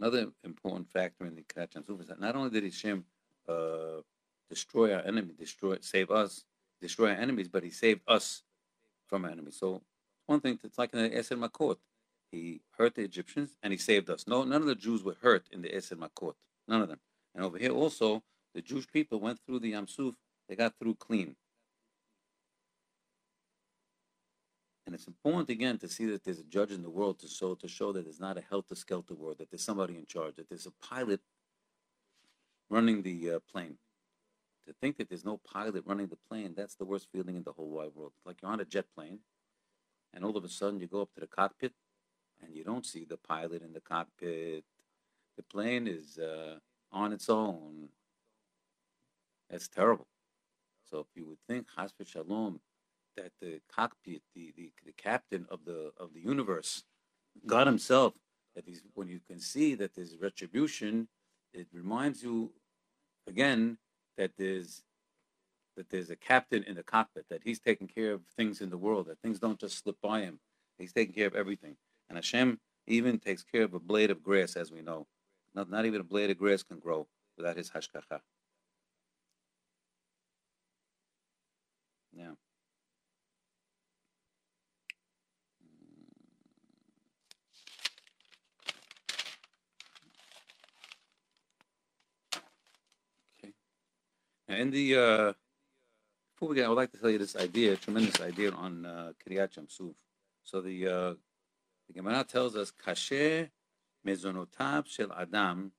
[0.00, 3.04] another important factor in the Yamsuf is that not only did Hashem
[3.48, 4.00] uh,
[4.48, 6.44] destroy our enemy, destroy, save us,
[6.80, 8.42] destroy our enemies, but He saved us
[9.06, 9.56] from our enemies.
[9.58, 9.82] So
[10.26, 11.76] one thing, that's like in the Eser Makot.
[12.32, 14.26] He hurt the Egyptians and He saved us.
[14.26, 16.34] No, none of the Jews were hurt in the Eser Makot.
[16.66, 17.00] None of them.
[17.34, 18.22] And over here also,
[18.54, 20.14] the Jewish people went through the Yamsuf.
[20.48, 21.36] They got through clean.
[24.90, 27.54] And it's important again to see that there's a judge in the world to show
[27.54, 30.48] to show that there's not a helter skelter world, that there's somebody in charge, that
[30.48, 31.20] there's a pilot
[32.68, 33.76] running the uh, plane.
[34.66, 37.52] To think that there's no pilot running the plane, that's the worst feeling in the
[37.52, 38.14] whole wide world.
[38.16, 39.20] It's like you're on a jet plane,
[40.12, 41.72] and all of a sudden you go up to the cockpit,
[42.42, 44.64] and you don't see the pilot in the cockpit.
[45.36, 46.56] The plane is uh,
[46.90, 47.90] on its own.
[49.48, 50.08] That's terrible.
[50.90, 52.58] So if you would think, Hasbe Shalom,
[53.16, 56.84] that the cockpit, the, the, the captain of the of the universe,
[57.46, 58.14] God Himself,
[58.54, 61.08] that he's when you can see that there's retribution,
[61.52, 62.52] it reminds you
[63.26, 63.78] again
[64.16, 64.82] that there's
[65.76, 68.76] that there's a captain in the cockpit, that he's taking care of things in the
[68.76, 70.38] world, that things don't just slip by him.
[70.78, 71.76] He's taking care of everything.
[72.08, 75.06] And Hashem even takes care of a blade of grass, as we know.
[75.54, 78.20] Not, not even a blade of grass can grow without his hashgacha.
[82.12, 82.32] Yeah.
[93.42, 93.52] Okay.
[94.50, 95.32] In the uh,
[96.34, 99.12] before we get, I would like to tell you this idea, tremendous idea on uh,
[99.24, 99.94] Kiryat Yamsuf.
[100.42, 101.14] So the uh,
[101.86, 103.48] the Gemara tells us, "Kasher
[104.04, 105.70] mezonotav shel adam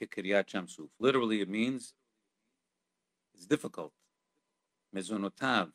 [0.00, 1.94] kiryat Yamsuf." Literally, it means
[3.36, 3.92] it's difficult.
[4.92, 5.70] Mezonotav,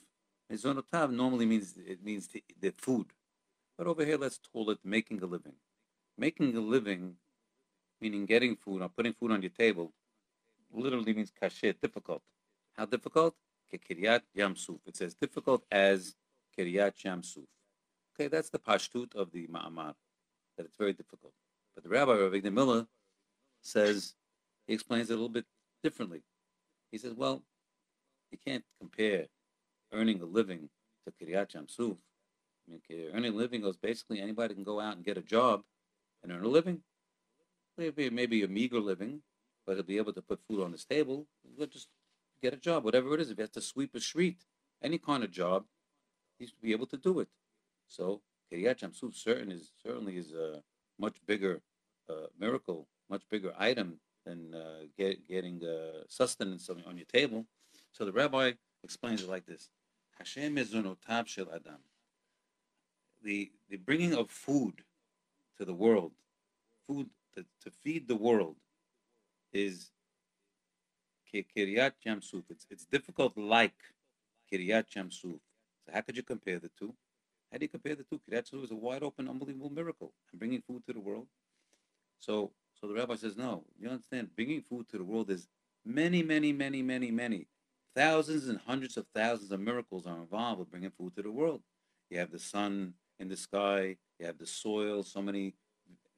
[0.51, 3.05] mezonotav normally means it means the, the food,
[3.77, 5.55] but over here let's call it making a living.
[6.17, 7.15] Making a living,
[8.01, 9.93] meaning getting food or putting food on your table,
[10.75, 12.21] literally means kasher, difficult.
[12.77, 13.35] How difficult?
[13.77, 14.79] Kiryat Yamsuf.
[14.85, 16.15] It says difficult as
[16.57, 17.45] Kiryat Yamsuf.
[18.13, 19.93] Okay, that's the pashtut of the Ma'amar,
[20.57, 21.33] that it's very difficult.
[21.73, 22.87] But the Rabbi, Rav Avigdor Miller,
[23.61, 24.13] says,
[24.67, 25.45] he explains it a little bit
[25.83, 26.23] differently.
[26.91, 27.43] He says, well,
[28.31, 29.25] you can't compare
[29.91, 30.69] earning a living
[31.05, 31.97] to Kiryat Yamsuf.
[32.67, 35.63] I mean, earning a living goes basically anybody can go out and get a job
[36.23, 36.81] and earn a living.
[37.77, 39.21] Maybe, maybe a meager living,
[39.65, 41.27] but he'll be able to put food on his table.
[41.57, 41.89] He'll just
[42.41, 43.31] get a job, whatever it is.
[43.31, 44.45] If he has to sweep a street,
[44.81, 45.65] any kind of job,
[46.37, 47.29] he's to be able to do it.
[47.87, 50.61] So Kiryat Yamsuf certain is certainly is a
[50.99, 51.61] much bigger
[52.09, 57.45] uh, miracle, much bigger item than uh, get, getting uh, sustenance on, on your table.
[57.91, 59.69] So the rabbi explains it like this:
[60.17, 61.81] Hashem mezunotav shel adam.
[63.23, 64.83] the the bringing of food
[65.57, 66.13] to the world,
[66.87, 68.55] food to, to feed the world,
[69.55, 69.89] is
[71.33, 72.43] Kiryat Yamsuf.
[72.49, 73.79] It's it's difficult like
[74.51, 75.39] Kiryat Yamsuf.
[75.83, 76.93] So how could you compare the two?
[77.51, 78.19] How do you compare the two?
[78.19, 80.11] Kiryat Yamsuf is a wide open, unbelievable miracle.
[80.31, 81.27] And bringing food to the world.
[82.19, 85.47] So so the rabbi says, no, you understand, bringing food to the world is
[85.85, 87.47] many, many, many, many, many.
[87.95, 91.61] Thousands and hundreds of thousands of miracles are involved with bringing food to the world.
[92.09, 95.53] You have the sun in the sky, you have the soil, so many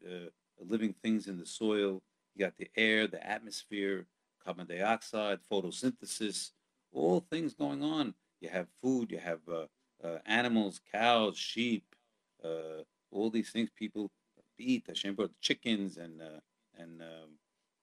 [0.04, 2.02] uh, living things in the soil,
[2.38, 4.06] you got the air, the atmosphere,
[4.44, 6.52] carbon dioxide, photosynthesis,
[6.92, 8.14] all things going on.
[8.42, 9.66] You have food, you have uh,
[10.04, 11.96] uh, animals, cows, sheep,
[12.44, 14.12] uh, all these things people
[14.60, 14.86] eat.
[14.88, 16.40] Hashem brought chickens and uh,
[16.78, 17.30] and um,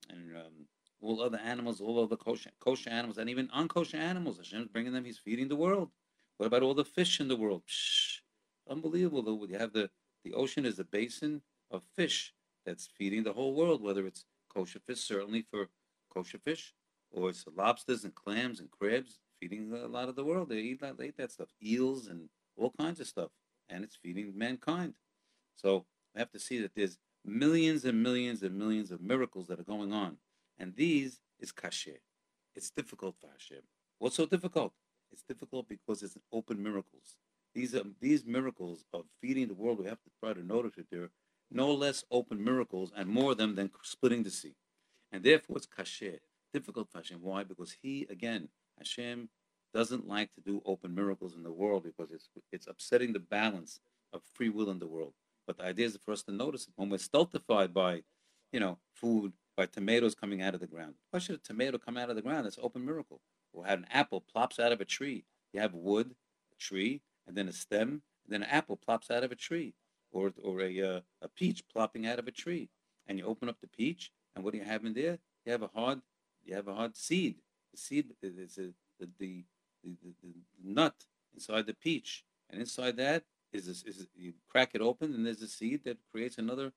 [0.09, 0.67] and um,
[1.01, 4.37] all other animals, all other kosher, kosher animals, and even unkosher animals.
[4.37, 5.03] Hashem's bringing them.
[5.03, 5.89] He's feeding the world.
[6.37, 7.63] What about all the fish in the world?
[7.67, 8.19] Psh,
[8.69, 9.21] unbelievable.
[9.21, 9.89] Though you have the
[10.23, 12.33] the ocean is a basin of fish
[12.65, 13.81] that's feeding the whole world.
[13.81, 15.67] Whether it's kosher fish, certainly for
[16.13, 16.73] kosher fish,
[17.11, 20.49] or it's lobsters and clams and crabs feeding a lot of the world.
[20.49, 23.31] They eat that, they eat that stuff, eels and all kinds of stuff,
[23.69, 24.93] and it's feeding mankind.
[25.55, 29.59] So we have to see that there's millions and millions and millions of miracles that
[29.59, 30.17] are going on.
[30.57, 31.97] And these is kasher.
[32.55, 33.63] It's difficult for Hashem.
[33.99, 34.73] What's so difficult?
[35.11, 37.17] It's difficult because it's open miracles.
[37.53, 39.79] These are these miracles of feeding the world.
[39.79, 41.11] We have to try to notice that there are
[41.51, 44.55] no less open miracles and more of them than splitting the sea.
[45.11, 46.19] And therefore it's kasher.
[46.53, 47.19] Difficult for Hashem.
[47.21, 47.43] Why?
[47.43, 49.29] Because he, again, Hashem
[49.73, 53.81] doesn't like to do open miracles in the world because it's it's upsetting the balance
[54.13, 55.13] of free will in the world.
[55.45, 58.03] But the idea is for us to notice it when we're stultified by,
[58.51, 60.95] you know, food, by tomatoes coming out of the ground.
[61.11, 62.45] Why should a tomato come out of the ground?
[62.45, 63.21] That's an open miracle.
[63.53, 65.25] Or have an apple plops out of a tree.
[65.53, 66.15] You have wood,
[66.51, 69.73] a tree, and then a stem, and then an apple plops out of a tree.
[70.15, 72.69] Or, or a, uh, a peach plopping out of a tree.
[73.07, 75.17] And you open up the peach, and what do you have in there?
[75.45, 75.99] You have a hard,
[76.45, 77.35] you have a hard seed.
[77.73, 78.61] The seed is a,
[78.99, 79.43] the, the,
[79.83, 79.91] the,
[80.23, 80.95] the, nut
[81.33, 82.23] inside the peach.
[82.49, 85.97] And inside that is this, is you crack it open and there's a seed that
[86.09, 86.71] creates another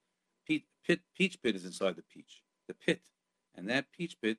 [0.44, 1.00] peach pit.
[1.16, 3.02] Peach pit is inside the peach, the pit,
[3.54, 4.38] and that peach pit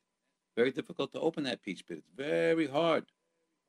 [0.58, 2.00] very difficult to open that peach pit.
[2.00, 3.06] It's very hard,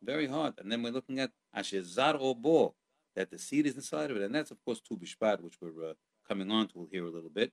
[0.03, 0.55] very hard.
[0.59, 2.75] And then we're looking at ashezar obo,
[3.17, 5.91] that the seed is inside of it, and that's of course tu b'shvat, which we're
[5.91, 5.95] uh,
[6.27, 6.79] coming on to.
[6.79, 7.53] We'll hear a little bit,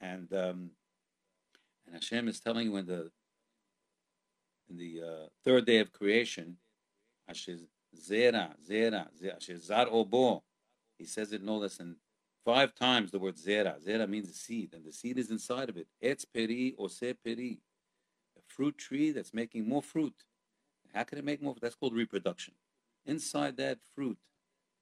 [0.00, 0.70] and um,
[1.86, 3.10] and Hashem is telling you in the
[4.68, 6.56] in the uh, third day of creation,
[7.30, 7.60] Ashez
[7.96, 10.42] zera zera zera obo
[10.98, 11.96] he says it no less than
[12.44, 13.82] five times the word zera.
[13.84, 15.88] Zera means a seed, and the seed is inside of it.
[16.02, 17.60] Etz peri ose peri.
[18.36, 20.14] A fruit tree that's making more fruit.
[20.94, 21.54] How can it make more?
[21.60, 22.54] That's called reproduction.
[23.06, 24.18] Inside that fruit,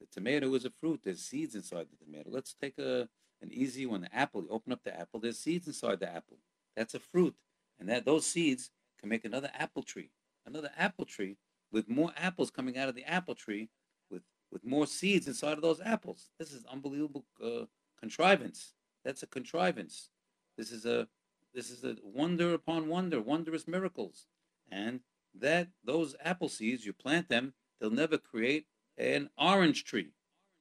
[0.02, 1.00] the tomato is a fruit.
[1.04, 2.30] There's seeds inside the tomato.
[2.30, 3.08] Let's take a
[3.40, 4.02] an easy one.
[4.02, 4.42] The apple.
[4.42, 5.20] You open up the apple.
[5.20, 6.38] There's seeds inside the apple.
[6.76, 7.34] That's a fruit,
[7.78, 10.10] and that those seeds can make another apple tree.
[10.46, 11.36] Another apple tree
[11.70, 13.68] with more apples coming out of the apple tree
[14.10, 16.30] with with more seeds inside of those apples.
[16.38, 17.66] This is unbelievable uh,
[17.98, 18.74] contrivance.
[19.04, 20.10] That's a contrivance.
[20.56, 21.08] This is a
[21.54, 24.26] this is a wonder upon wonder, wondrous miracles.
[24.70, 25.00] And
[25.34, 28.66] that those apple seeds, you plant them, they'll never create
[29.02, 30.10] an orange tree.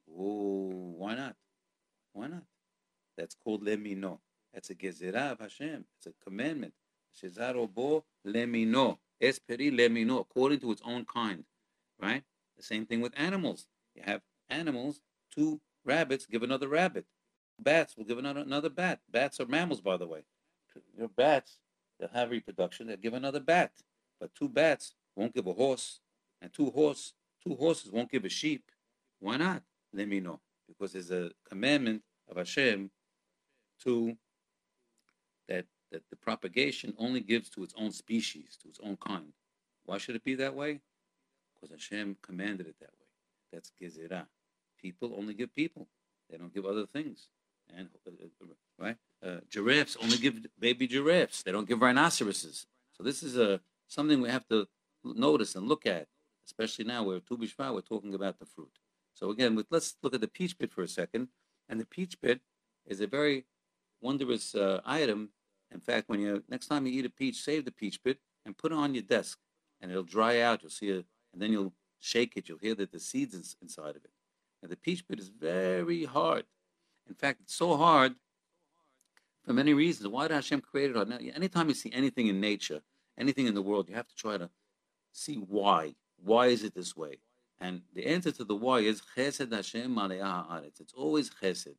[0.10, 1.36] Oh, why not?
[2.14, 2.44] Why not?
[3.18, 4.20] That's called lemino.
[4.54, 5.86] That's a gezerah of Hashem.
[5.98, 6.74] It's a commandment.
[7.16, 8.98] Shezarobo lemino.
[9.22, 11.44] Esperi lemino according to its own kind.
[12.02, 12.24] Right?
[12.58, 13.68] The same thing with animals.
[13.96, 15.02] You have animals,
[15.34, 17.06] two rabbits give another rabbit.
[17.60, 19.00] Bats will give another, another bat.
[19.10, 20.24] Bats are mammals, by the way.
[20.98, 21.58] Your bats,
[22.00, 23.72] they'll have reproduction, they'll give another bat.
[24.20, 26.00] But two bats won't give a horse,
[26.42, 27.14] and two horse,
[27.46, 28.72] two horses won't give a sheep.
[29.20, 29.64] Why not?
[29.96, 30.40] Lemino.
[30.68, 32.92] Because there's a commandment of Hashem
[33.84, 34.16] to
[35.48, 39.34] that that the propagation only gives to its own species, to its own kind.
[39.86, 40.80] Why should it be that way?
[41.54, 43.08] Because Hashem commanded it that way.
[43.52, 44.28] That's gezerah.
[44.82, 45.88] People only give people.
[46.30, 47.28] They don't give other things.
[47.76, 48.48] And uh, uh,
[48.80, 51.44] right, uh, giraffes only give baby giraffes.
[51.44, 52.66] They don't give rhinoceroses.
[52.94, 54.68] So this is a something we have to
[55.04, 56.08] notice and look at,
[56.46, 58.72] especially now we're Tu B'Shvat, we're talking about the fruit.
[59.14, 61.28] So again, with, let's look at the peach pit for a second.
[61.70, 62.42] And the peach pit
[62.86, 63.46] is a very
[64.02, 65.30] wondrous uh, item.
[65.72, 68.58] In fact, when you next time you eat a peach, save the peach pit and
[68.58, 69.40] put it on your desk,
[69.80, 70.64] and it'll dry out.
[70.64, 73.92] You'll see it, and then you'll shake it, you'll hear that the seeds is inside
[73.92, 74.12] of it.
[74.62, 76.46] And the peach pit is very hard.
[77.08, 78.16] In fact, it's so hard
[79.44, 80.08] for many reasons.
[80.08, 81.08] Why did Hashem create it?
[81.08, 82.82] Now, anytime you see anything in nature,
[83.18, 84.50] anything in the world, you have to try to
[85.12, 85.96] see why.
[86.24, 87.20] Why is it this way?
[87.60, 89.98] And the answer to the why is Chesed Hashem.
[90.80, 91.76] It's always Chesed.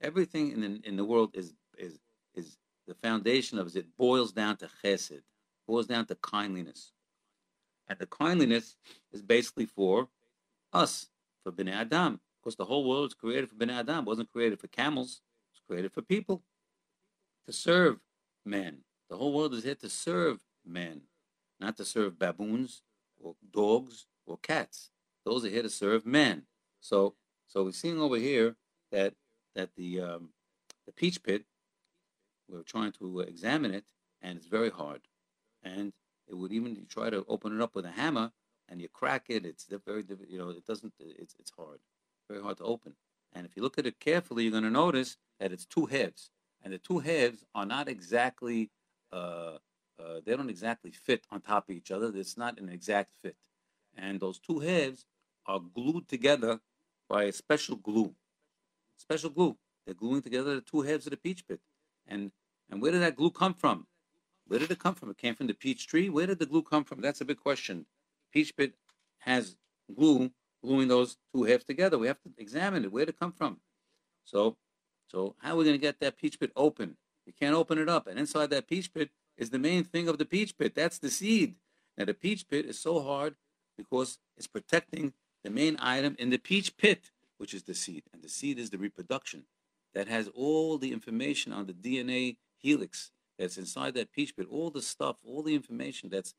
[0.00, 1.98] Everything in the, in the world is is
[2.34, 3.76] is the foundation of it.
[3.76, 5.22] It boils down to Chesed,
[5.66, 6.92] boils down to kindliness,
[7.88, 8.76] and the kindliness
[9.12, 10.08] is basically for
[10.72, 11.08] us,
[11.42, 12.20] for Bnei Adam.
[12.40, 14.00] Because the whole world is created for Bnei Adam.
[14.00, 15.22] It wasn't created for camels.
[15.48, 16.42] It was created for people
[17.46, 18.00] to serve
[18.44, 18.78] men.
[19.08, 21.02] The whole world is here to serve men,
[21.58, 22.82] not to serve baboons
[23.24, 24.90] or dogs or cats.
[25.24, 26.42] Those are here to serve man.
[26.80, 27.14] So,
[27.46, 28.56] so we're seeing over here
[28.92, 29.14] that
[29.54, 30.30] that the um,
[30.86, 31.44] the peach pit,
[32.48, 33.86] we're trying to examine it,
[34.20, 35.02] and it's very hard,
[35.62, 35.92] and
[36.28, 38.32] it would even try to open it up with a hammer,
[38.68, 39.46] and you crack it.
[39.46, 41.80] It's very you know it doesn't it's it's hard,
[42.28, 42.94] very hard to open.
[43.32, 46.30] And if you look at it carefully, you're going to notice that it's two halves,
[46.62, 48.70] and the two halves are not exactly
[49.12, 49.58] uh,
[49.98, 52.12] uh, they don't exactly fit on top of each other.
[52.14, 53.36] It's not an exact fit,
[53.96, 55.06] and those two halves
[55.46, 56.60] are glued together
[57.08, 58.14] by a special glue.
[58.96, 59.56] Special glue.
[59.84, 61.60] They're gluing together the two halves of the peach pit.
[62.06, 62.32] And
[62.70, 63.86] and where did that glue come from?
[64.46, 65.10] Where did it come from?
[65.10, 66.08] It came from the peach tree.
[66.08, 67.00] Where did the glue come from?
[67.00, 67.86] That's a big question.
[68.32, 68.74] Peach pit
[69.18, 69.56] has
[69.94, 70.30] glue
[70.62, 71.98] gluing those two halves together.
[71.98, 72.92] We have to examine it.
[72.92, 73.58] Where did it come from?
[74.24, 74.56] So,
[75.08, 76.96] so how are we going to get that peach pit open?
[77.26, 78.06] You can't open it up.
[78.06, 80.74] And inside that peach pit is the main thing of the peach pit.
[80.74, 81.56] That's the seed.
[81.96, 83.34] Now the peach pit is so hard
[83.76, 88.04] because it's protecting the main item in the peach pit, which is the seed.
[88.12, 89.44] And the seed is the reproduction
[89.94, 94.70] that has all the information on the DNA helix that's inside that peach pit, all
[94.70, 96.34] the stuff, all the information that's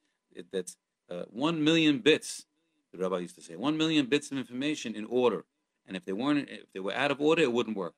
[0.52, 0.78] that's
[1.10, 2.46] uh, one million bits.
[2.92, 5.46] The rabbi used to say one million bits of information in order,
[5.88, 7.96] and if they weren't, if they were out of order, it wouldn't work.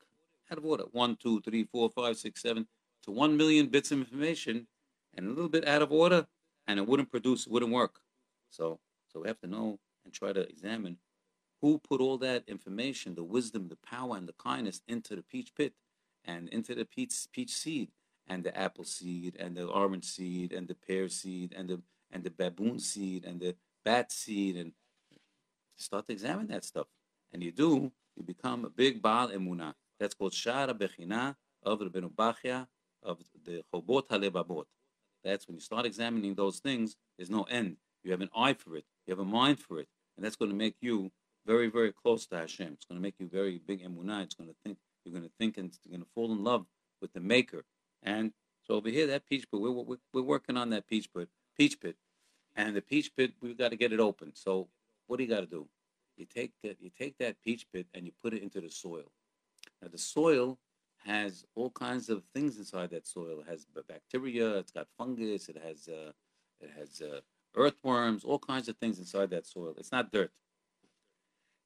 [0.52, 2.68] Out of order, one, two, three, four, five, six, seven,
[3.04, 4.68] to one million bits of information,
[5.18, 6.28] and a little bit out of order,
[6.68, 8.00] and it wouldn't produce, it wouldn't work.
[8.52, 8.80] So,
[9.12, 10.98] so we have to know and try to examine
[11.62, 15.54] who put all that information, the wisdom, the power, and the kindness into the peach
[15.56, 15.74] pit
[16.24, 17.90] and into the peach, peach seed
[18.28, 22.24] and the apple seed and the orange seed and the pear seed and the and
[22.24, 24.72] the baboon seed and the bat seed and
[25.76, 26.88] start to examine that stuff.
[27.34, 29.74] And you do, you become a big Baal Emunah.
[30.00, 32.68] That's called Shara Bechina of Rabbeinu Bachya
[33.04, 34.66] of the Chovot HaLevavot.
[35.28, 37.78] That's when you start examining those things, there's no end.
[38.04, 40.52] You have an eye for it, you have a mind for it, and that's going
[40.52, 41.12] to make you
[41.46, 42.74] very, very close to Hashem.
[42.74, 44.24] It's going to make you very big emunah.
[44.24, 46.66] It's going to think you're going to think and you're going to fall in love
[47.02, 47.64] with the Maker.
[48.04, 51.30] And so over here, that peach pit, we're, we're, we're working on that peach pit,
[51.58, 51.96] peach pit,
[52.56, 54.34] and the peach pit, we've got to get it open.
[54.36, 54.68] So
[55.08, 55.68] what do you got to do?
[56.18, 59.12] You take that, you take that peach pit and you put it into the soil.
[59.82, 60.58] Now the soil
[61.08, 63.40] has all kinds of things inside that soil.
[63.42, 66.12] It has bacteria, it's got fungus, it has uh,
[66.62, 67.22] it has uh,
[67.56, 69.76] earthworms, all kinds of things inside that soil.
[69.78, 70.32] It's not dirt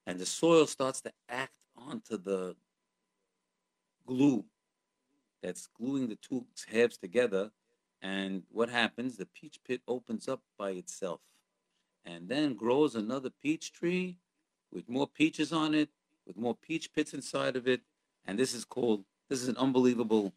[0.06, 2.56] and the soil starts to act onto the
[4.06, 4.44] glue
[5.42, 7.50] that's gluing the two halves together.
[8.00, 9.16] And what happens?
[9.16, 11.20] The peach pit opens up by itself
[12.04, 14.18] and then grows another peach tree
[14.72, 15.90] with more peaches on it,
[16.26, 17.82] with more peach pits inside of it.
[18.26, 20.34] And this is called, this is an unbelievable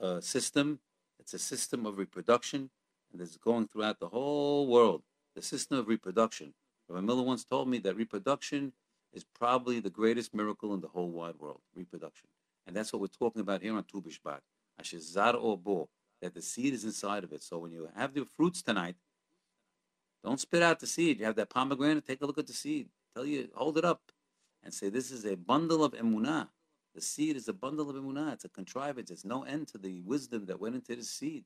[0.00, 0.78] uh, system.
[1.18, 2.70] It's a system of reproduction,
[3.12, 5.02] and is going throughout the whole world.
[5.34, 6.54] The system of reproduction.
[6.88, 8.72] Rabbi Miller once told me that reproduction
[9.12, 12.28] is probably the greatest miracle in the whole wide world, reproduction.
[12.68, 14.38] And that's what we're talking about here on Tu B'Shvat.
[14.80, 15.88] Ashizar bo,
[16.22, 17.42] that the seed is inside of it.
[17.42, 18.94] So when you have the fruits tonight,
[20.22, 21.18] don't spit out the seed.
[21.18, 22.90] You have that pomegranate, take a look at the seed.
[23.16, 24.02] Tell you, hold it up
[24.62, 26.50] and say, this is a bundle of emunah.
[26.96, 28.32] The seed is a bundle of emunah.
[28.32, 29.10] It's a contrivance.
[29.10, 31.44] There's no end to the wisdom that went into the seed.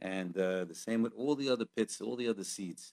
[0.00, 2.92] And uh, the same with all the other pits, all the other seeds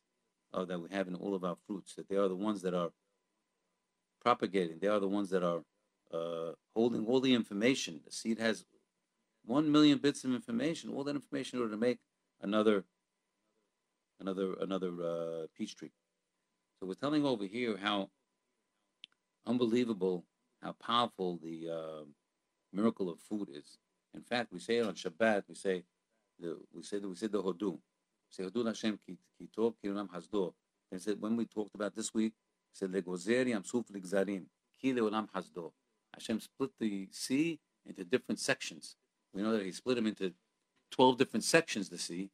[0.54, 2.76] uh, that we have in all of our fruits, that they are the ones that
[2.76, 2.92] are
[4.22, 4.78] propagating.
[4.80, 5.62] They are the ones that are
[6.14, 8.02] uh, holding all the information.
[8.06, 8.64] The seed has
[9.44, 11.98] one million bits of information, all that information in order to make
[12.40, 12.84] another,
[14.20, 15.92] another, another uh, peach tree.
[16.80, 18.10] So we're telling over here how
[19.48, 20.24] unbelievable,
[20.62, 22.04] how powerful the uh,
[22.74, 23.78] miracle of food is.
[24.14, 25.44] In fact, we say it on Shabbat.
[25.48, 25.84] We say
[26.40, 27.72] the we say we say the Hodu.
[27.72, 27.80] We
[28.32, 29.18] say Hodu Hashem ki
[29.56, 30.54] tov ki hasdo.
[30.92, 32.34] And said when we talked about this week,
[32.74, 34.46] said Legozer Yamsuf Ligzarim,
[34.80, 35.72] Ki Leolam Hasdo.
[36.14, 38.96] Hashem split the sea into different sections.
[39.34, 40.34] We know that He split them into
[40.92, 42.30] 12 different sections, the sea,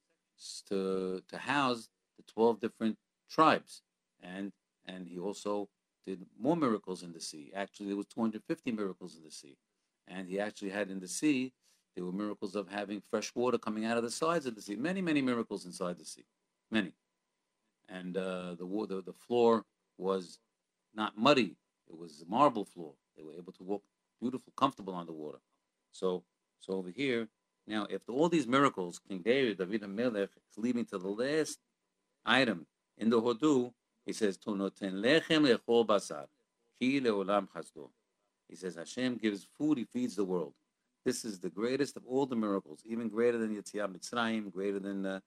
[0.69, 2.97] to, to house the 12 different
[3.29, 3.81] tribes.
[4.21, 4.51] And,
[4.85, 5.69] and He also
[6.05, 7.51] did more miracles in the sea.
[7.55, 9.57] Actually, there was 250 miracles in the sea.
[10.07, 11.53] And He actually had in the sea,
[11.95, 14.75] there were miracles of having fresh water coming out of the sides of the sea.
[14.75, 16.25] Many, many miracles inside the sea.
[16.71, 16.93] Many.
[17.87, 19.63] And uh, the, the floor
[19.97, 20.39] was
[20.95, 21.55] not muddy.
[21.87, 22.93] It was a marble floor.
[23.15, 23.83] They were able to walk
[24.19, 25.39] beautiful, comfortable on the water.
[25.91, 26.23] So,
[26.59, 27.27] so over here,
[27.67, 31.59] now, if all these miracles, King David, David HaMelech, is leading to the last
[32.25, 32.65] item
[32.97, 33.71] in the Hodu,
[34.05, 36.27] he says, "To noten lechem lechol basar,
[36.79, 37.89] ki leolam chasdo."
[38.53, 40.53] He says, Hashem gives food, He feeds the world.
[41.05, 45.05] This is the greatest of all the miracles, even greater than Yetziat Mitzrayim, greater than
[45.05, 45.19] uh,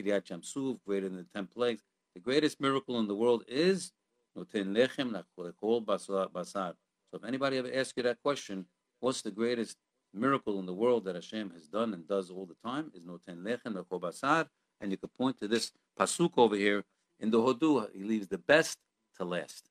[0.00, 1.82] Kiryat Yamsuf, greater than the ten plagues.
[2.14, 3.92] The greatest miracle in the world is
[4.36, 6.72] noten lechem lechol basar.
[7.10, 8.64] So if anybody ever asks you that question,
[9.00, 9.76] what's the greatest
[10.14, 13.42] miracle in the world that Hashem has done and does all the time is noten
[13.42, 14.46] lechem lechol basar,
[14.80, 16.82] and you could point to this pasuk over here
[17.22, 17.86] in the Hodu.
[17.94, 18.76] He leaves the best
[19.16, 19.70] to last.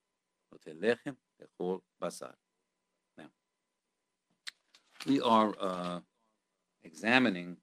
[3.18, 3.30] Now,
[5.06, 6.00] we are uh,
[6.84, 7.58] examining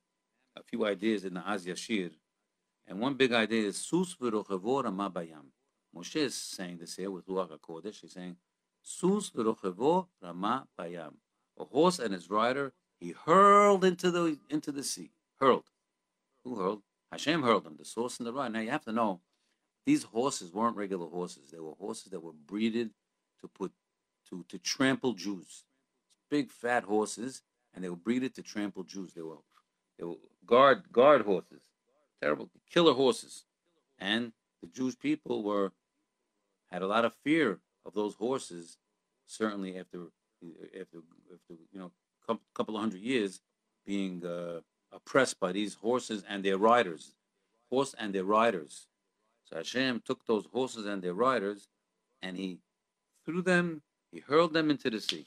[0.56, 2.12] a few ideas in the Az Yashir,
[2.86, 5.50] and one big idea is sus ma bayam.
[5.94, 8.00] Moshe is saying this here with Ruach HaKodesh.
[8.02, 8.36] He's saying,
[8.82, 11.14] sus rama bayam
[11.58, 15.10] a horse and his rider, he hurled into the into the sea.
[15.40, 15.70] Hurled.
[16.44, 16.82] Who hurled?
[17.12, 18.52] Hashem hurled them, the source and the rider.
[18.52, 19.20] Now you have to know,
[19.88, 21.50] these horses weren't regular horses.
[21.50, 22.90] They were horses that were breeded
[23.40, 23.72] to put
[24.28, 25.64] to to trample Jews.
[26.30, 27.40] Big fat horses,
[27.72, 29.14] and they were breeded to trample Jews.
[29.14, 29.38] They were
[29.98, 31.62] they were guard guard horses,
[32.20, 33.46] terrible killer horses,
[33.98, 35.72] and the Jewish people were
[36.70, 38.76] had a lot of fear of those horses.
[39.24, 40.00] Certainly after
[40.82, 40.98] after,
[41.34, 41.92] after you know,
[42.28, 43.40] a couple of hundred years
[43.86, 44.60] being uh,
[44.92, 47.14] oppressed by these horses and their riders,
[47.70, 48.87] horse and their riders.
[49.48, 51.68] So Hashem took those horses and their riders,
[52.20, 52.58] and he
[53.24, 53.82] threw them,
[54.12, 55.24] he hurled them into the sea.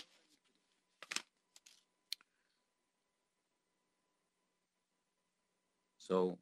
[5.98, 6.38] So,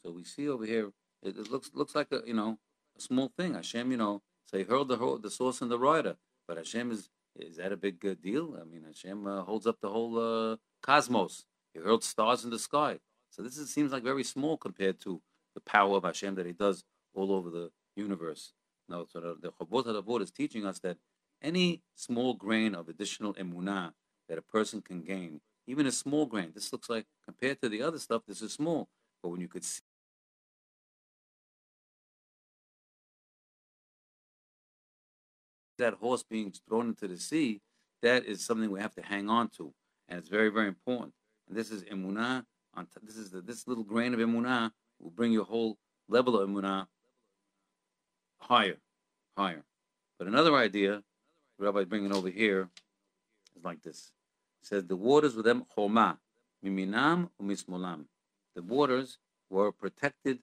[0.00, 0.92] so we see over here,
[1.22, 2.58] it, it looks looks like a you know
[2.96, 3.54] a small thing.
[3.54, 6.16] Hashem, you know, so he hurled the the source and the rider.
[6.46, 8.56] But Hashem is is that a big uh, deal?
[8.60, 11.46] I mean, Hashem uh, holds up the whole uh, cosmos.
[11.72, 12.98] He hurled stars in the sky.
[13.30, 15.20] So this is, seems like very small compared to
[15.54, 18.52] the power of Hashem that He does all over the universe.
[18.88, 20.96] Now, so the, the HaDavot is teaching us that
[21.42, 23.92] any small grain of additional emunah
[24.28, 27.82] that a person can gain, even a small grain, this looks like compared to the
[27.82, 28.88] other stuff, this is small.
[29.22, 29.82] But when you could see
[35.78, 37.60] that horse being thrown into the sea,
[38.02, 39.72] that is something we have to hang on to,
[40.08, 41.12] and it's very, very important.
[41.48, 42.44] And this is emunah.
[42.78, 44.70] On t- this is the, this little grain of emunah
[45.00, 45.76] will bring your whole
[46.08, 46.86] level of emunah
[48.38, 48.76] higher,
[49.36, 49.64] higher.
[50.16, 51.02] But another idea,
[51.58, 52.68] Rabbi bringing over here,
[53.56, 54.12] is like this.
[54.60, 56.18] He says the waters with them choma,
[56.64, 58.04] miminam umismolam.
[58.54, 59.18] The waters
[59.50, 60.38] were protected.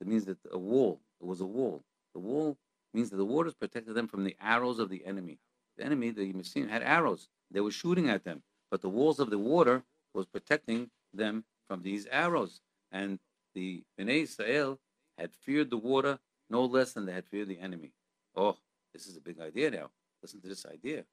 [0.00, 0.98] That means that a wall.
[1.20, 1.84] It was a wall.
[2.12, 2.56] The wall
[2.92, 5.38] means that the waters protected them from the arrows of the enemy.
[5.76, 7.28] The enemy, the Messiah, had arrows.
[7.52, 11.82] They were shooting at them, but the walls of the water was protecting them from
[11.82, 12.60] these arrows.
[12.90, 13.20] And
[13.54, 14.80] the Bnei Israel
[15.16, 16.18] had feared the water
[16.50, 17.92] no less than they had feared the enemy.
[18.34, 18.56] Oh,
[18.92, 19.90] this is a big idea now.
[20.22, 21.04] Listen to this idea.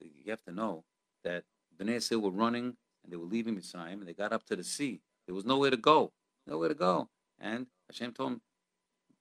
[0.00, 0.84] You have to know
[1.24, 1.44] that
[1.78, 4.64] Bnei Israel were running and they were leaving Mitzrayim and they got up to the
[4.64, 5.00] sea.
[5.26, 6.12] There was nowhere to go.
[6.46, 7.08] Nowhere to go.
[7.40, 8.40] And Hashem told them,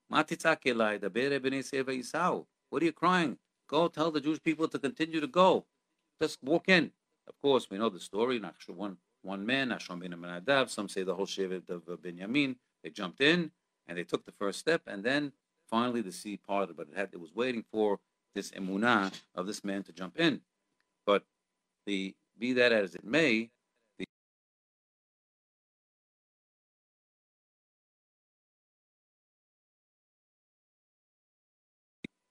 [0.08, 0.36] what are
[2.86, 3.38] you crying?
[3.68, 5.66] Go tell the Jewish people to continue to go.
[6.22, 6.92] Just walk in.
[7.28, 8.40] Of course, we know the story.
[8.68, 12.55] One, one man, Nachshon ben Aminadav, some say the whole Shevet of Benjamin.
[12.84, 13.51] They jumped in
[13.88, 15.32] and they took the first step, and then
[15.69, 16.78] finally the sea parted.
[16.78, 17.99] But it, had, it was waiting for
[18.34, 20.41] this emunah of this man to jump in.
[21.05, 21.23] But
[21.86, 23.49] the be that as it may,
[23.97, 24.05] the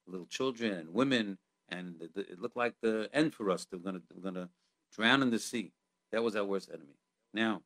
[0.06, 1.38] little children and women,
[1.68, 3.64] and it looked like the end for us.
[3.64, 4.50] They're gonna we're gonna
[4.92, 5.72] drown in the sea.
[6.14, 6.94] That was our worst enemy.
[7.32, 7.62] Now,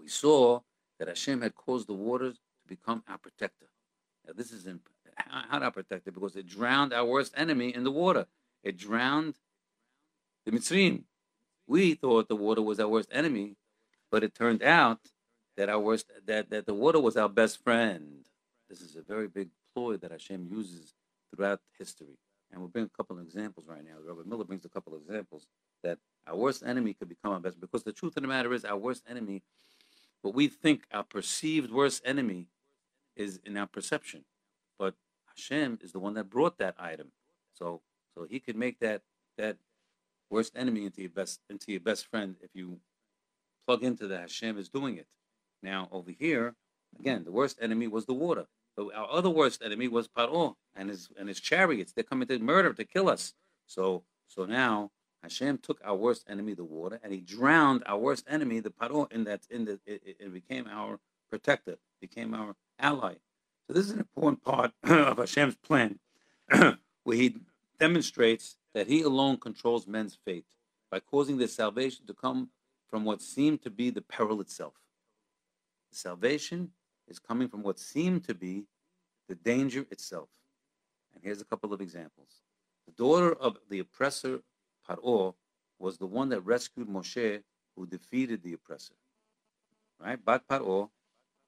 [0.00, 0.60] we saw
[1.00, 3.66] that Hashem had caused the waters to become our protector.
[4.24, 4.78] Now, this is in,
[5.16, 8.26] how our protector because it drowned our worst enemy in the water.
[8.62, 9.34] It drowned
[10.46, 11.02] the Mitzrayim.
[11.66, 13.56] We thought the water was our worst enemy,
[14.08, 15.00] but it turned out
[15.56, 18.24] that our worst that, that the water was our best friend.
[18.70, 20.94] This is a very big ploy that Hashem uses
[21.34, 22.18] throughout history.
[22.50, 23.96] And we'll bring a couple of examples right now.
[24.02, 25.46] Rabbi Miller brings a couple of examples
[25.82, 27.60] that our worst enemy could become our best.
[27.60, 29.42] Because the truth of the matter is, our worst enemy,
[30.22, 32.48] what we think our perceived worst enemy,
[33.16, 34.24] is in our perception.
[34.78, 34.94] But
[35.26, 37.12] Hashem is the one that brought that item.
[37.52, 37.82] So,
[38.14, 39.02] so He could make that
[39.36, 39.56] that
[40.30, 42.80] worst enemy into your best into your best friend if you
[43.66, 45.06] plug into that Hashem is doing it.
[45.62, 46.54] Now over here,
[46.98, 48.46] again, the worst enemy was the water.
[48.78, 51.92] Our other worst enemy was Paro and his and his chariots.
[51.92, 53.34] They're coming to murder, to kill us.
[53.66, 54.90] So so now
[55.22, 59.10] Hashem took our worst enemy, the water, and he drowned our worst enemy, the Paro,
[59.12, 63.14] in that in the it, it became our protector, became our ally.
[63.66, 65.98] So this is an important part of Hashem's plan,
[66.48, 67.36] where he
[67.78, 70.46] demonstrates that he alone controls men's fate
[70.90, 72.50] by causing their salvation to come
[72.88, 74.74] from what seemed to be the peril itself.
[75.90, 76.70] Salvation
[77.08, 78.64] is coming from what seemed to be
[79.28, 80.28] the danger itself.
[81.14, 82.42] And here's a couple of examples.
[82.86, 84.40] The daughter of the oppressor
[84.88, 85.34] Paro
[85.78, 87.42] was the one that rescued Moshe,
[87.76, 88.94] who defeated the oppressor.
[90.00, 90.22] Right?
[90.24, 90.90] Bat Paro,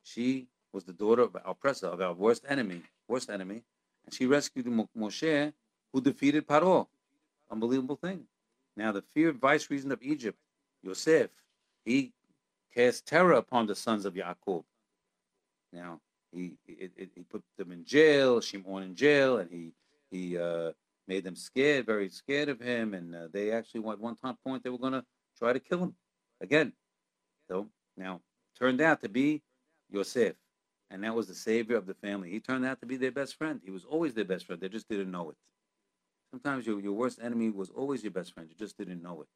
[0.02, 3.62] she was the daughter of our oppressor, of our worst enemy, worst enemy,
[4.04, 5.52] and she rescued Moshe,
[5.92, 6.86] who defeated Paro.
[7.50, 8.24] Unbelievable thing.
[8.76, 10.38] Now, the feared vice regent of Egypt,
[10.82, 11.30] Yosef,
[11.84, 12.12] he
[12.74, 14.64] cast terror upon the sons of Yaakov.
[15.72, 16.00] Now,
[16.32, 19.72] he, he, he put them in jail, Shimon in jail, and he
[20.10, 20.72] he uh,
[21.06, 24.62] made them scared, very scared of him, and uh, they actually at one time point
[24.62, 25.04] they were going to
[25.38, 25.94] try to kill him
[26.40, 26.72] again.
[27.48, 28.20] So now
[28.58, 29.42] turned out to be
[29.90, 30.34] Yosef,
[30.90, 32.30] and that was the savior of the family.
[32.30, 33.60] He turned out to be their best friend.
[33.64, 34.60] He was always their best friend.
[34.60, 35.36] They just didn't know it.
[36.32, 38.48] Sometimes your, your worst enemy was always your best friend.
[38.48, 39.28] You just didn't know it.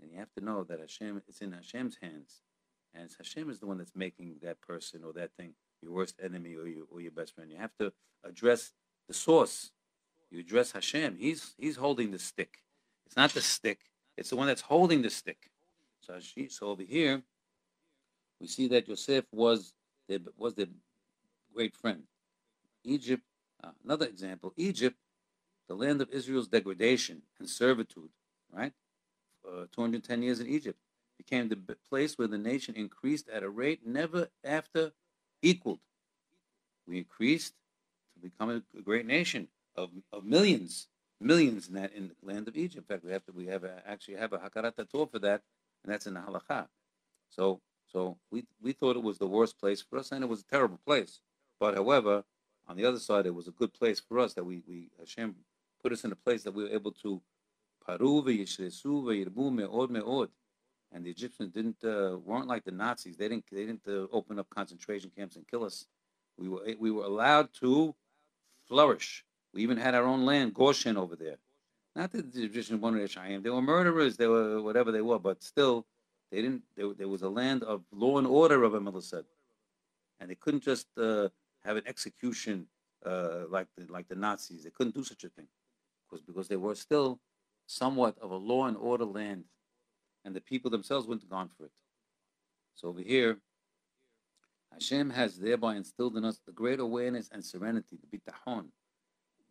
[0.00, 2.40] And you have to know that Hashem, it's in Hashem's hands.
[2.94, 6.54] And Hashem is the one that's making that person or that thing your worst enemy
[6.56, 7.50] or your, or your best friend.
[7.50, 7.92] You have to
[8.24, 8.72] address
[9.06, 9.70] the source.
[10.30, 11.16] You address Hashem.
[11.18, 12.58] He's he's holding the stick.
[13.06, 13.80] It's not the stick.
[14.16, 15.50] It's the one that's holding the stick.
[16.00, 16.18] So,
[16.48, 17.22] so over here,
[18.40, 19.72] we see that Yosef was
[20.08, 20.68] the, was the
[21.54, 22.02] great friend.
[22.84, 23.22] Egypt,
[23.62, 24.96] uh, another example, Egypt
[25.68, 28.08] the land of Israel's degradation and servitude,
[28.50, 28.72] right?
[29.46, 30.78] Uh, 210 years in Egypt
[31.18, 34.92] became the place where the nation increased at a rate never after
[35.42, 35.80] equaled.
[36.86, 37.54] We increased
[38.14, 40.88] to become a, great nation of, of millions,
[41.20, 42.76] millions in that in the land of Egypt.
[42.88, 45.42] In fact, we have to we have a, actually have a hakarat Torah for that,
[45.84, 46.68] and that's in the halacha.
[47.28, 47.60] So
[47.92, 50.44] so we we thought it was the worst place for us, and it was a
[50.44, 51.20] terrible place.
[51.60, 52.24] But however,
[52.66, 55.34] on the other side, it was a good place for us that we we Hashem
[55.82, 57.20] put us in a place that we were able to
[57.86, 60.30] paru v'yishresu v'yirbu me'od me'od.
[60.92, 63.16] And the Egyptians didn't uh, weren't like the Nazis.
[63.16, 65.86] They didn't they didn't uh, open up concentration camps and kill us.
[66.38, 67.94] We were we were allowed to
[68.66, 69.24] flourish.
[69.52, 71.36] We even had our own land, Goshen, over there.
[71.96, 73.42] Not that the Egyptians wanted to Cheyenne.
[73.42, 74.16] They were murderers.
[74.16, 75.86] They were whatever they were, but still,
[76.30, 76.62] they didn't.
[76.76, 79.24] They, there was a land of law and order, Rabbi Miller said,
[80.20, 81.28] and they couldn't just uh,
[81.64, 82.66] have an execution
[83.04, 84.64] uh, like the like the Nazis.
[84.64, 85.48] They couldn't do such a thing
[86.08, 87.20] because because they were still
[87.66, 89.44] somewhat of a law and order land,
[90.28, 91.72] and the people themselves wouldn't have gone for it.
[92.74, 93.38] So over here,
[94.70, 98.66] Hashem has thereby instilled in us the great awareness and serenity, the bitachon,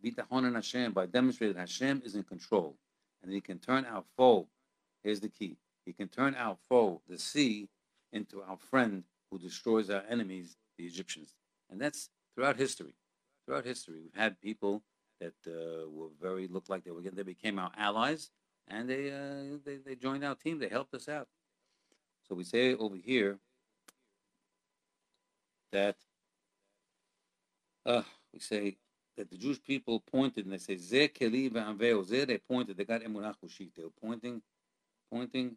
[0.05, 2.77] bitachon in Hashem, by demonstrating that Hashem is in control,
[3.23, 4.47] and He can turn our foe.
[5.03, 7.69] Here's the key: He can turn our foe, the sea,
[8.13, 11.33] into our friend who destroys our enemies, the Egyptians,
[11.71, 12.93] and that's throughout history.
[13.47, 14.83] Throughout history, we've had people
[15.21, 18.29] that uh, were very looked like they were they became our allies
[18.67, 20.59] and they, uh, they they joined our team.
[20.59, 21.27] They helped us out.
[22.27, 23.39] So we say over here
[25.71, 25.95] that
[27.85, 28.03] uh,
[28.33, 28.77] we say
[29.17, 32.03] that the Jewish people pointed and they say Ze Keli ve'anveo.
[32.05, 32.77] Ze they pointed.
[32.77, 33.69] They got emunah chushit.
[33.75, 34.41] They were pointing,
[35.11, 35.55] pointing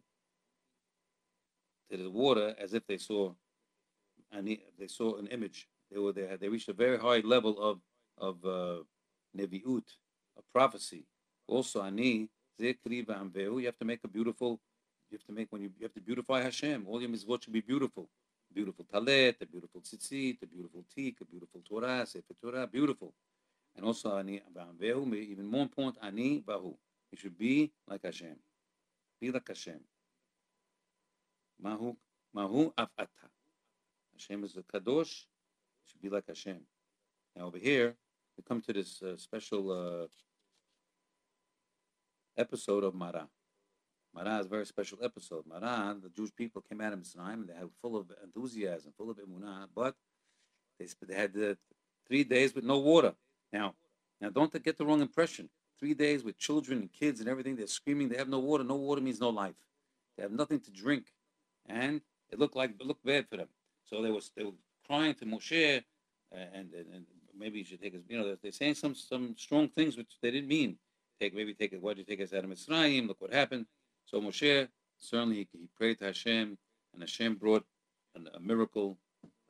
[1.89, 3.33] to the water as if they saw
[4.31, 4.47] and
[4.79, 5.67] they saw an image.
[5.91, 6.37] They were there.
[6.37, 7.81] They reached a very high level of
[8.17, 8.83] of uh,
[9.37, 9.83] nevi'ut,
[10.37, 11.05] a prophecy.
[11.47, 12.29] Also, ani
[12.59, 12.67] You
[13.65, 14.59] have to make a beautiful.
[15.09, 16.85] You have to make when you, you have to beautify Hashem.
[16.87, 18.07] All your mitzvot should be beautiful.
[18.53, 23.13] Beautiful talet, a beautiful tzitzit, a beautiful tik, a beautiful Torah, sefer Torah, beautiful.
[23.75, 25.13] And also ani v'amveu.
[25.15, 26.75] Even more important, ani bahu.
[27.11, 28.35] You should be like Hashem.
[29.19, 29.79] Be like Hashem.
[31.61, 31.95] Mahu
[32.33, 33.29] mahu afata.
[34.13, 35.23] Hashem is a kadosh.
[35.23, 36.59] You should be like Hashem.
[37.35, 37.95] Now over here,
[38.37, 40.07] we come to this uh, special uh,
[42.37, 43.27] episode of Mara.
[44.13, 45.45] Mara is a very special episode.
[45.47, 49.09] Mara, the Jewish people came out of Mitzrayim and they were full of enthusiasm, full
[49.09, 49.95] of emunah, but
[50.79, 51.55] they, they had uh,
[52.07, 53.13] three days with no water.
[53.53, 53.75] Now,
[54.19, 55.49] now don't get the wrong impression.
[55.79, 58.63] Three days with children and kids and everything, they're screaming, they have no water.
[58.63, 59.55] No water means no life.
[60.17, 61.05] They have nothing to drink.
[61.67, 63.47] And it looked like it looked bad for them.
[63.85, 64.51] So they was they were
[64.85, 67.05] crying to Moshe uh, and, and, and
[67.37, 68.01] maybe you should take us.
[68.07, 70.77] You know, they're saying some some strong things which they didn't mean.
[71.21, 71.81] Take maybe take it.
[71.81, 73.07] Why did you take us out of Mitzrayim?
[73.07, 73.67] Look what happened.
[74.05, 74.67] So Moshe
[74.97, 76.57] certainly he, he prayed to Hashem,
[76.93, 77.63] and Hashem brought
[78.15, 78.97] an, a miracle,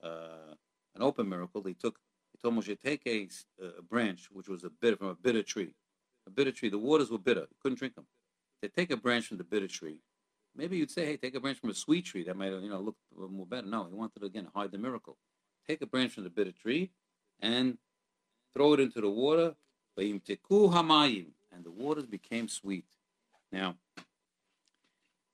[0.03, 0.53] uh,
[0.95, 1.63] an open miracle.
[1.63, 1.97] He took
[2.33, 3.29] he told Moshe, take a,
[3.79, 5.73] a branch, which was a bit from a bitter tree.
[6.27, 6.69] A bitter tree.
[6.69, 7.41] The waters were bitter.
[7.41, 8.05] You couldn't drink them.
[8.61, 9.99] They take a branch from the bitter tree.
[10.55, 12.25] Maybe you'd say, hey, take a branch from a sweet tree.
[12.25, 13.65] That might, you know, look more better.
[13.65, 15.17] No, he wanted to, again, hide the miracle.
[15.65, 16.91] Take a branch from the bitter tree
[17.39, 17.77] and
[18.53, 19.55] throw it into the water.
[21.53, 22.85] And the waters became sweet.
[23.51, 23.75] Now,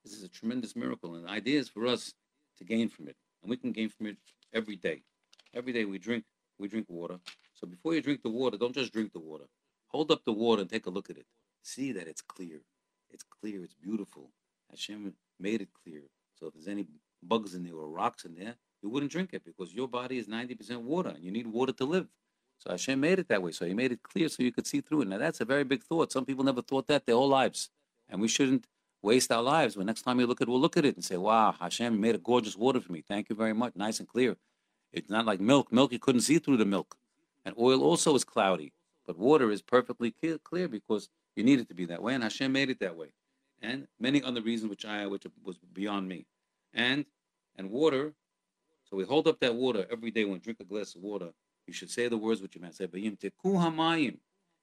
[0.04, 1.16] this is a tremendous miracle.
[1.16, 2.14] And the idea is for us
[2.58, 3.16] to gain from it.
[3.42, 4.18] And we can gain from it
[4.54, 5.04] every day.
[5.54, 6.24] Every day we drink,
[6.58, 7.20] we drink water.
[7.54, 9.46] So before you drink the water, don't just drink the water.
[9.90, 11.26] Hold up the water and take a look at it.
[11.64, 12.62] See that it's clear.
[13.10, 13.64] It's clear.
[13.64, 14.32] It's beautiful.
[14.70, 16.02] Hashem made it clear.
[16.40, 16.88] So if there's any
[17.24, 20.28] bugs in there or rocks in there, you wouldn't drink it because your body is
[20.28, 22.08] 90% water and you need water to live.
[22.68, 23.52] So Hashem made it that way.
[23.54, 25.08] So He made it clear so you could see through it.
[25.08, 26.12] Now that's a very big thought.
[26.12, 27.70] Some people never thought that their whole lives.
[28.10, 28.68] And we shouldn't
[29.02, 29.78] waste our lives.
[29.78, 32.02] When next time you look at it, we'll look at it and say, wow, Hashem
[32.02, 33.02] made a gorgeous water for me.
[33.08, 33.78] Thank you very much.
[33.78, 34.36] Nice and clear.
[34.92, 35.72] It's not like milk.
[35.72, 36.98] Milk, you couldn't see through the milk.
[37.46, 38.74] And oil also is cloudy.
[39.06, 41.08] But water is perfectly clear because
[41.38, 42.16] you need it to be that way.
[42.16, 43.14] And Hashem made it that way.
[43.62, 46.26] And many other reasons which I which was beyond me.
[46.74, 47.06] And
[47.56, 48.14] and water,
[48.90, 51.30] so we hold up that water every day when we drink a glass of water.
[51.68, 52.88] You should say the words which you might say.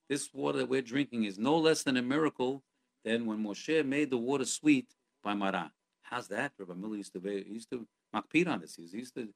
[0.09, 2.62] This water that we're drinking is no less than a miracle
[3.05, 4.88] than when Moshe made the water sweet
[5.22, 5.70] by Marah.
[6.02, 6.52] How's that?
[6.59, 8.76] Rabbi Miller used to be, he used to makpid on this.
[8.76, 9.28] He used to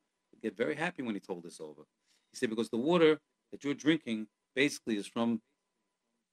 [0.42, 1.82] get very happy when he told this over.
[2.32, 5.40] He said, because the water that you're drinking basically is from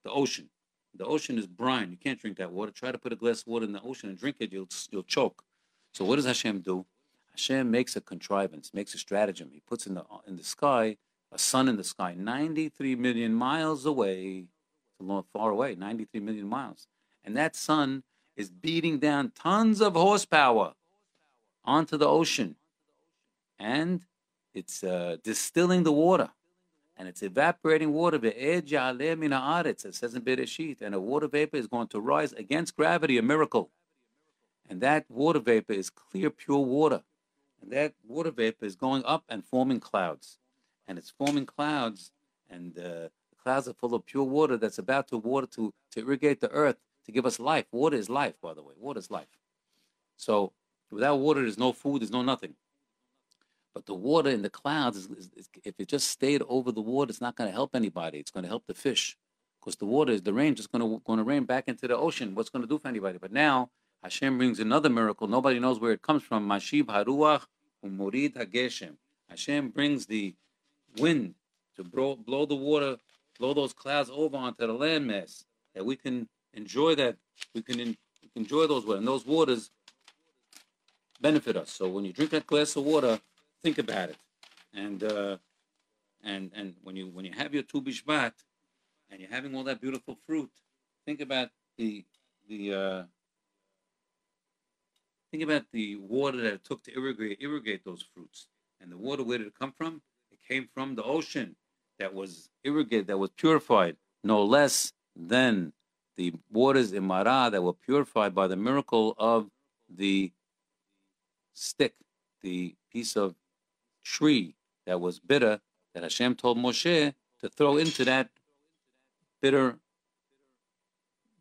[0.04, 0.50] the ocean.
[0.98, 1.92] The ocean is brine.
[1.92, 2.72] You can't drink that water.
[2.72, 5.04] Try to put a glass of water in the ocean and drink it, you'll, you'll
[5.04, 5.44] choke.
[5.94, 6.86] So what does Hashem do?
[7.32, 9.50] Hashem makes a contrivance, makes a stratagem.
[9.52, 10.98] He puts in the, in the sky,
[11.36, 14.46] a sun in the sky, 93 million miles away.
[15.34, 16.88] Far away, 93 million miles.
[17.24, 18.04] And that sun
[18.38, 20.74] is beating down tons of horsepower
[21.66, 22.56] onto the ocean
[23.60, 24.02] and
[24.54, 26.30] it's uh, distilling the water
[26.98, 28.20] and it's evaporating water.
[28.24, 33.22] It says in Bereshit, and a water vapor is going to rise against gravity, a
[33.22, 33.70] miracle.
[34.70, 37.02] And that water vapor is clear, pure water.
[37.62, 40.38] And that water vapor is going up and forming clouds.
[40.88, 42.12] And it's forming clouds,
[42.50, 43.12] and uh, the
[43.42, 46.78] clouds are full of pure water that's about to water to, to irrigate the earth
[47.06, 47.66] to give us life.
[47.72, 48.74] Water is life, by the way.
[48.78, 49.28] Water is life.
[50.18, 50.54] So
[50.92, 52.56] without water, there's no food, there's no nothing.
[53.74, 56.82] But the water in the clouds, is, is, is, if it just stayed over the
[56.82, 58.20] water, it's not going to help anybody.
[58.20, 59.18] It's going to help the fish,
[59.60, 62.36] because the water is the rain just going to rain back into the ocean.
[62.36, 63.18] What's going to do for anybody?
[63.18, 63.70] But now
[64.02, 65.28] Hashem brings another miracle.
[65.28, 66.48] Nobody knows where it comes from.
[66.48, 67.48] Mashib haruach
[67.84, 68.96] umurid hageshem.
[69.30, 70.36] Hashem brings the
[71.00, 71.36] wind
[71.76, 72.98] to blow, blow the water,
[73.40, 77.18] blow those clouds over onto the landmass, that we can enjoy that.
[77.54, 79.72] We can, in, we can enjoy those waters, and those waters
[81.22, 81.72] benefit us.
[81.72, 83.20] So when you drink that glass of water
[83.66, 84.18] think about it.
[84.76, 85.38] And uh,
[86.24, 88.34] and and when you when you have your Tu Bishvat
[89.10, 90.52] and you're having all that beautiful fruit,
[91.06, 92.06] think about the
[92.48, 93.04] the uh,
[95.32, 98.48] think about the water that it took to irrigate irrigate those fruits.
[98.80, 100.04] And the water, where did it come from?
[100.48, 101.56] Came from the ocean
[102.00, 105.74] that was irrigated, that was purified, no less than
[106.18, 109.50] the waters in Marah that were purified by the miracle of
[109.90, 110.32] the
[111.54, 111.96] stick,
[112.42, 113.36] the piece of
[114.04, 115.62] tree that was bitter
[115.94, 118.30] that Hashem told Moshe to throw into that
[119.42, 119.80] bitter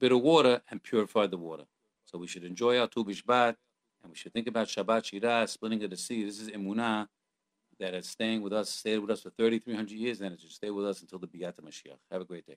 [0.01, 1.65] bitter water and purify the water.
[2.07, 3.57] So we should enjoy our Tu Bishvat
[4.03, 6.25] and we should think about Shabbat Shirah, splitting of the sea.
[6.25, 7.09] This is Emunah
[7.79, 10.71] that is staying with us, stayed with us for 3,300 years, and it should stay
[10.71, 11.99] with us until the Biyat Mashiach.
[12.11, 12.57] Have a great day.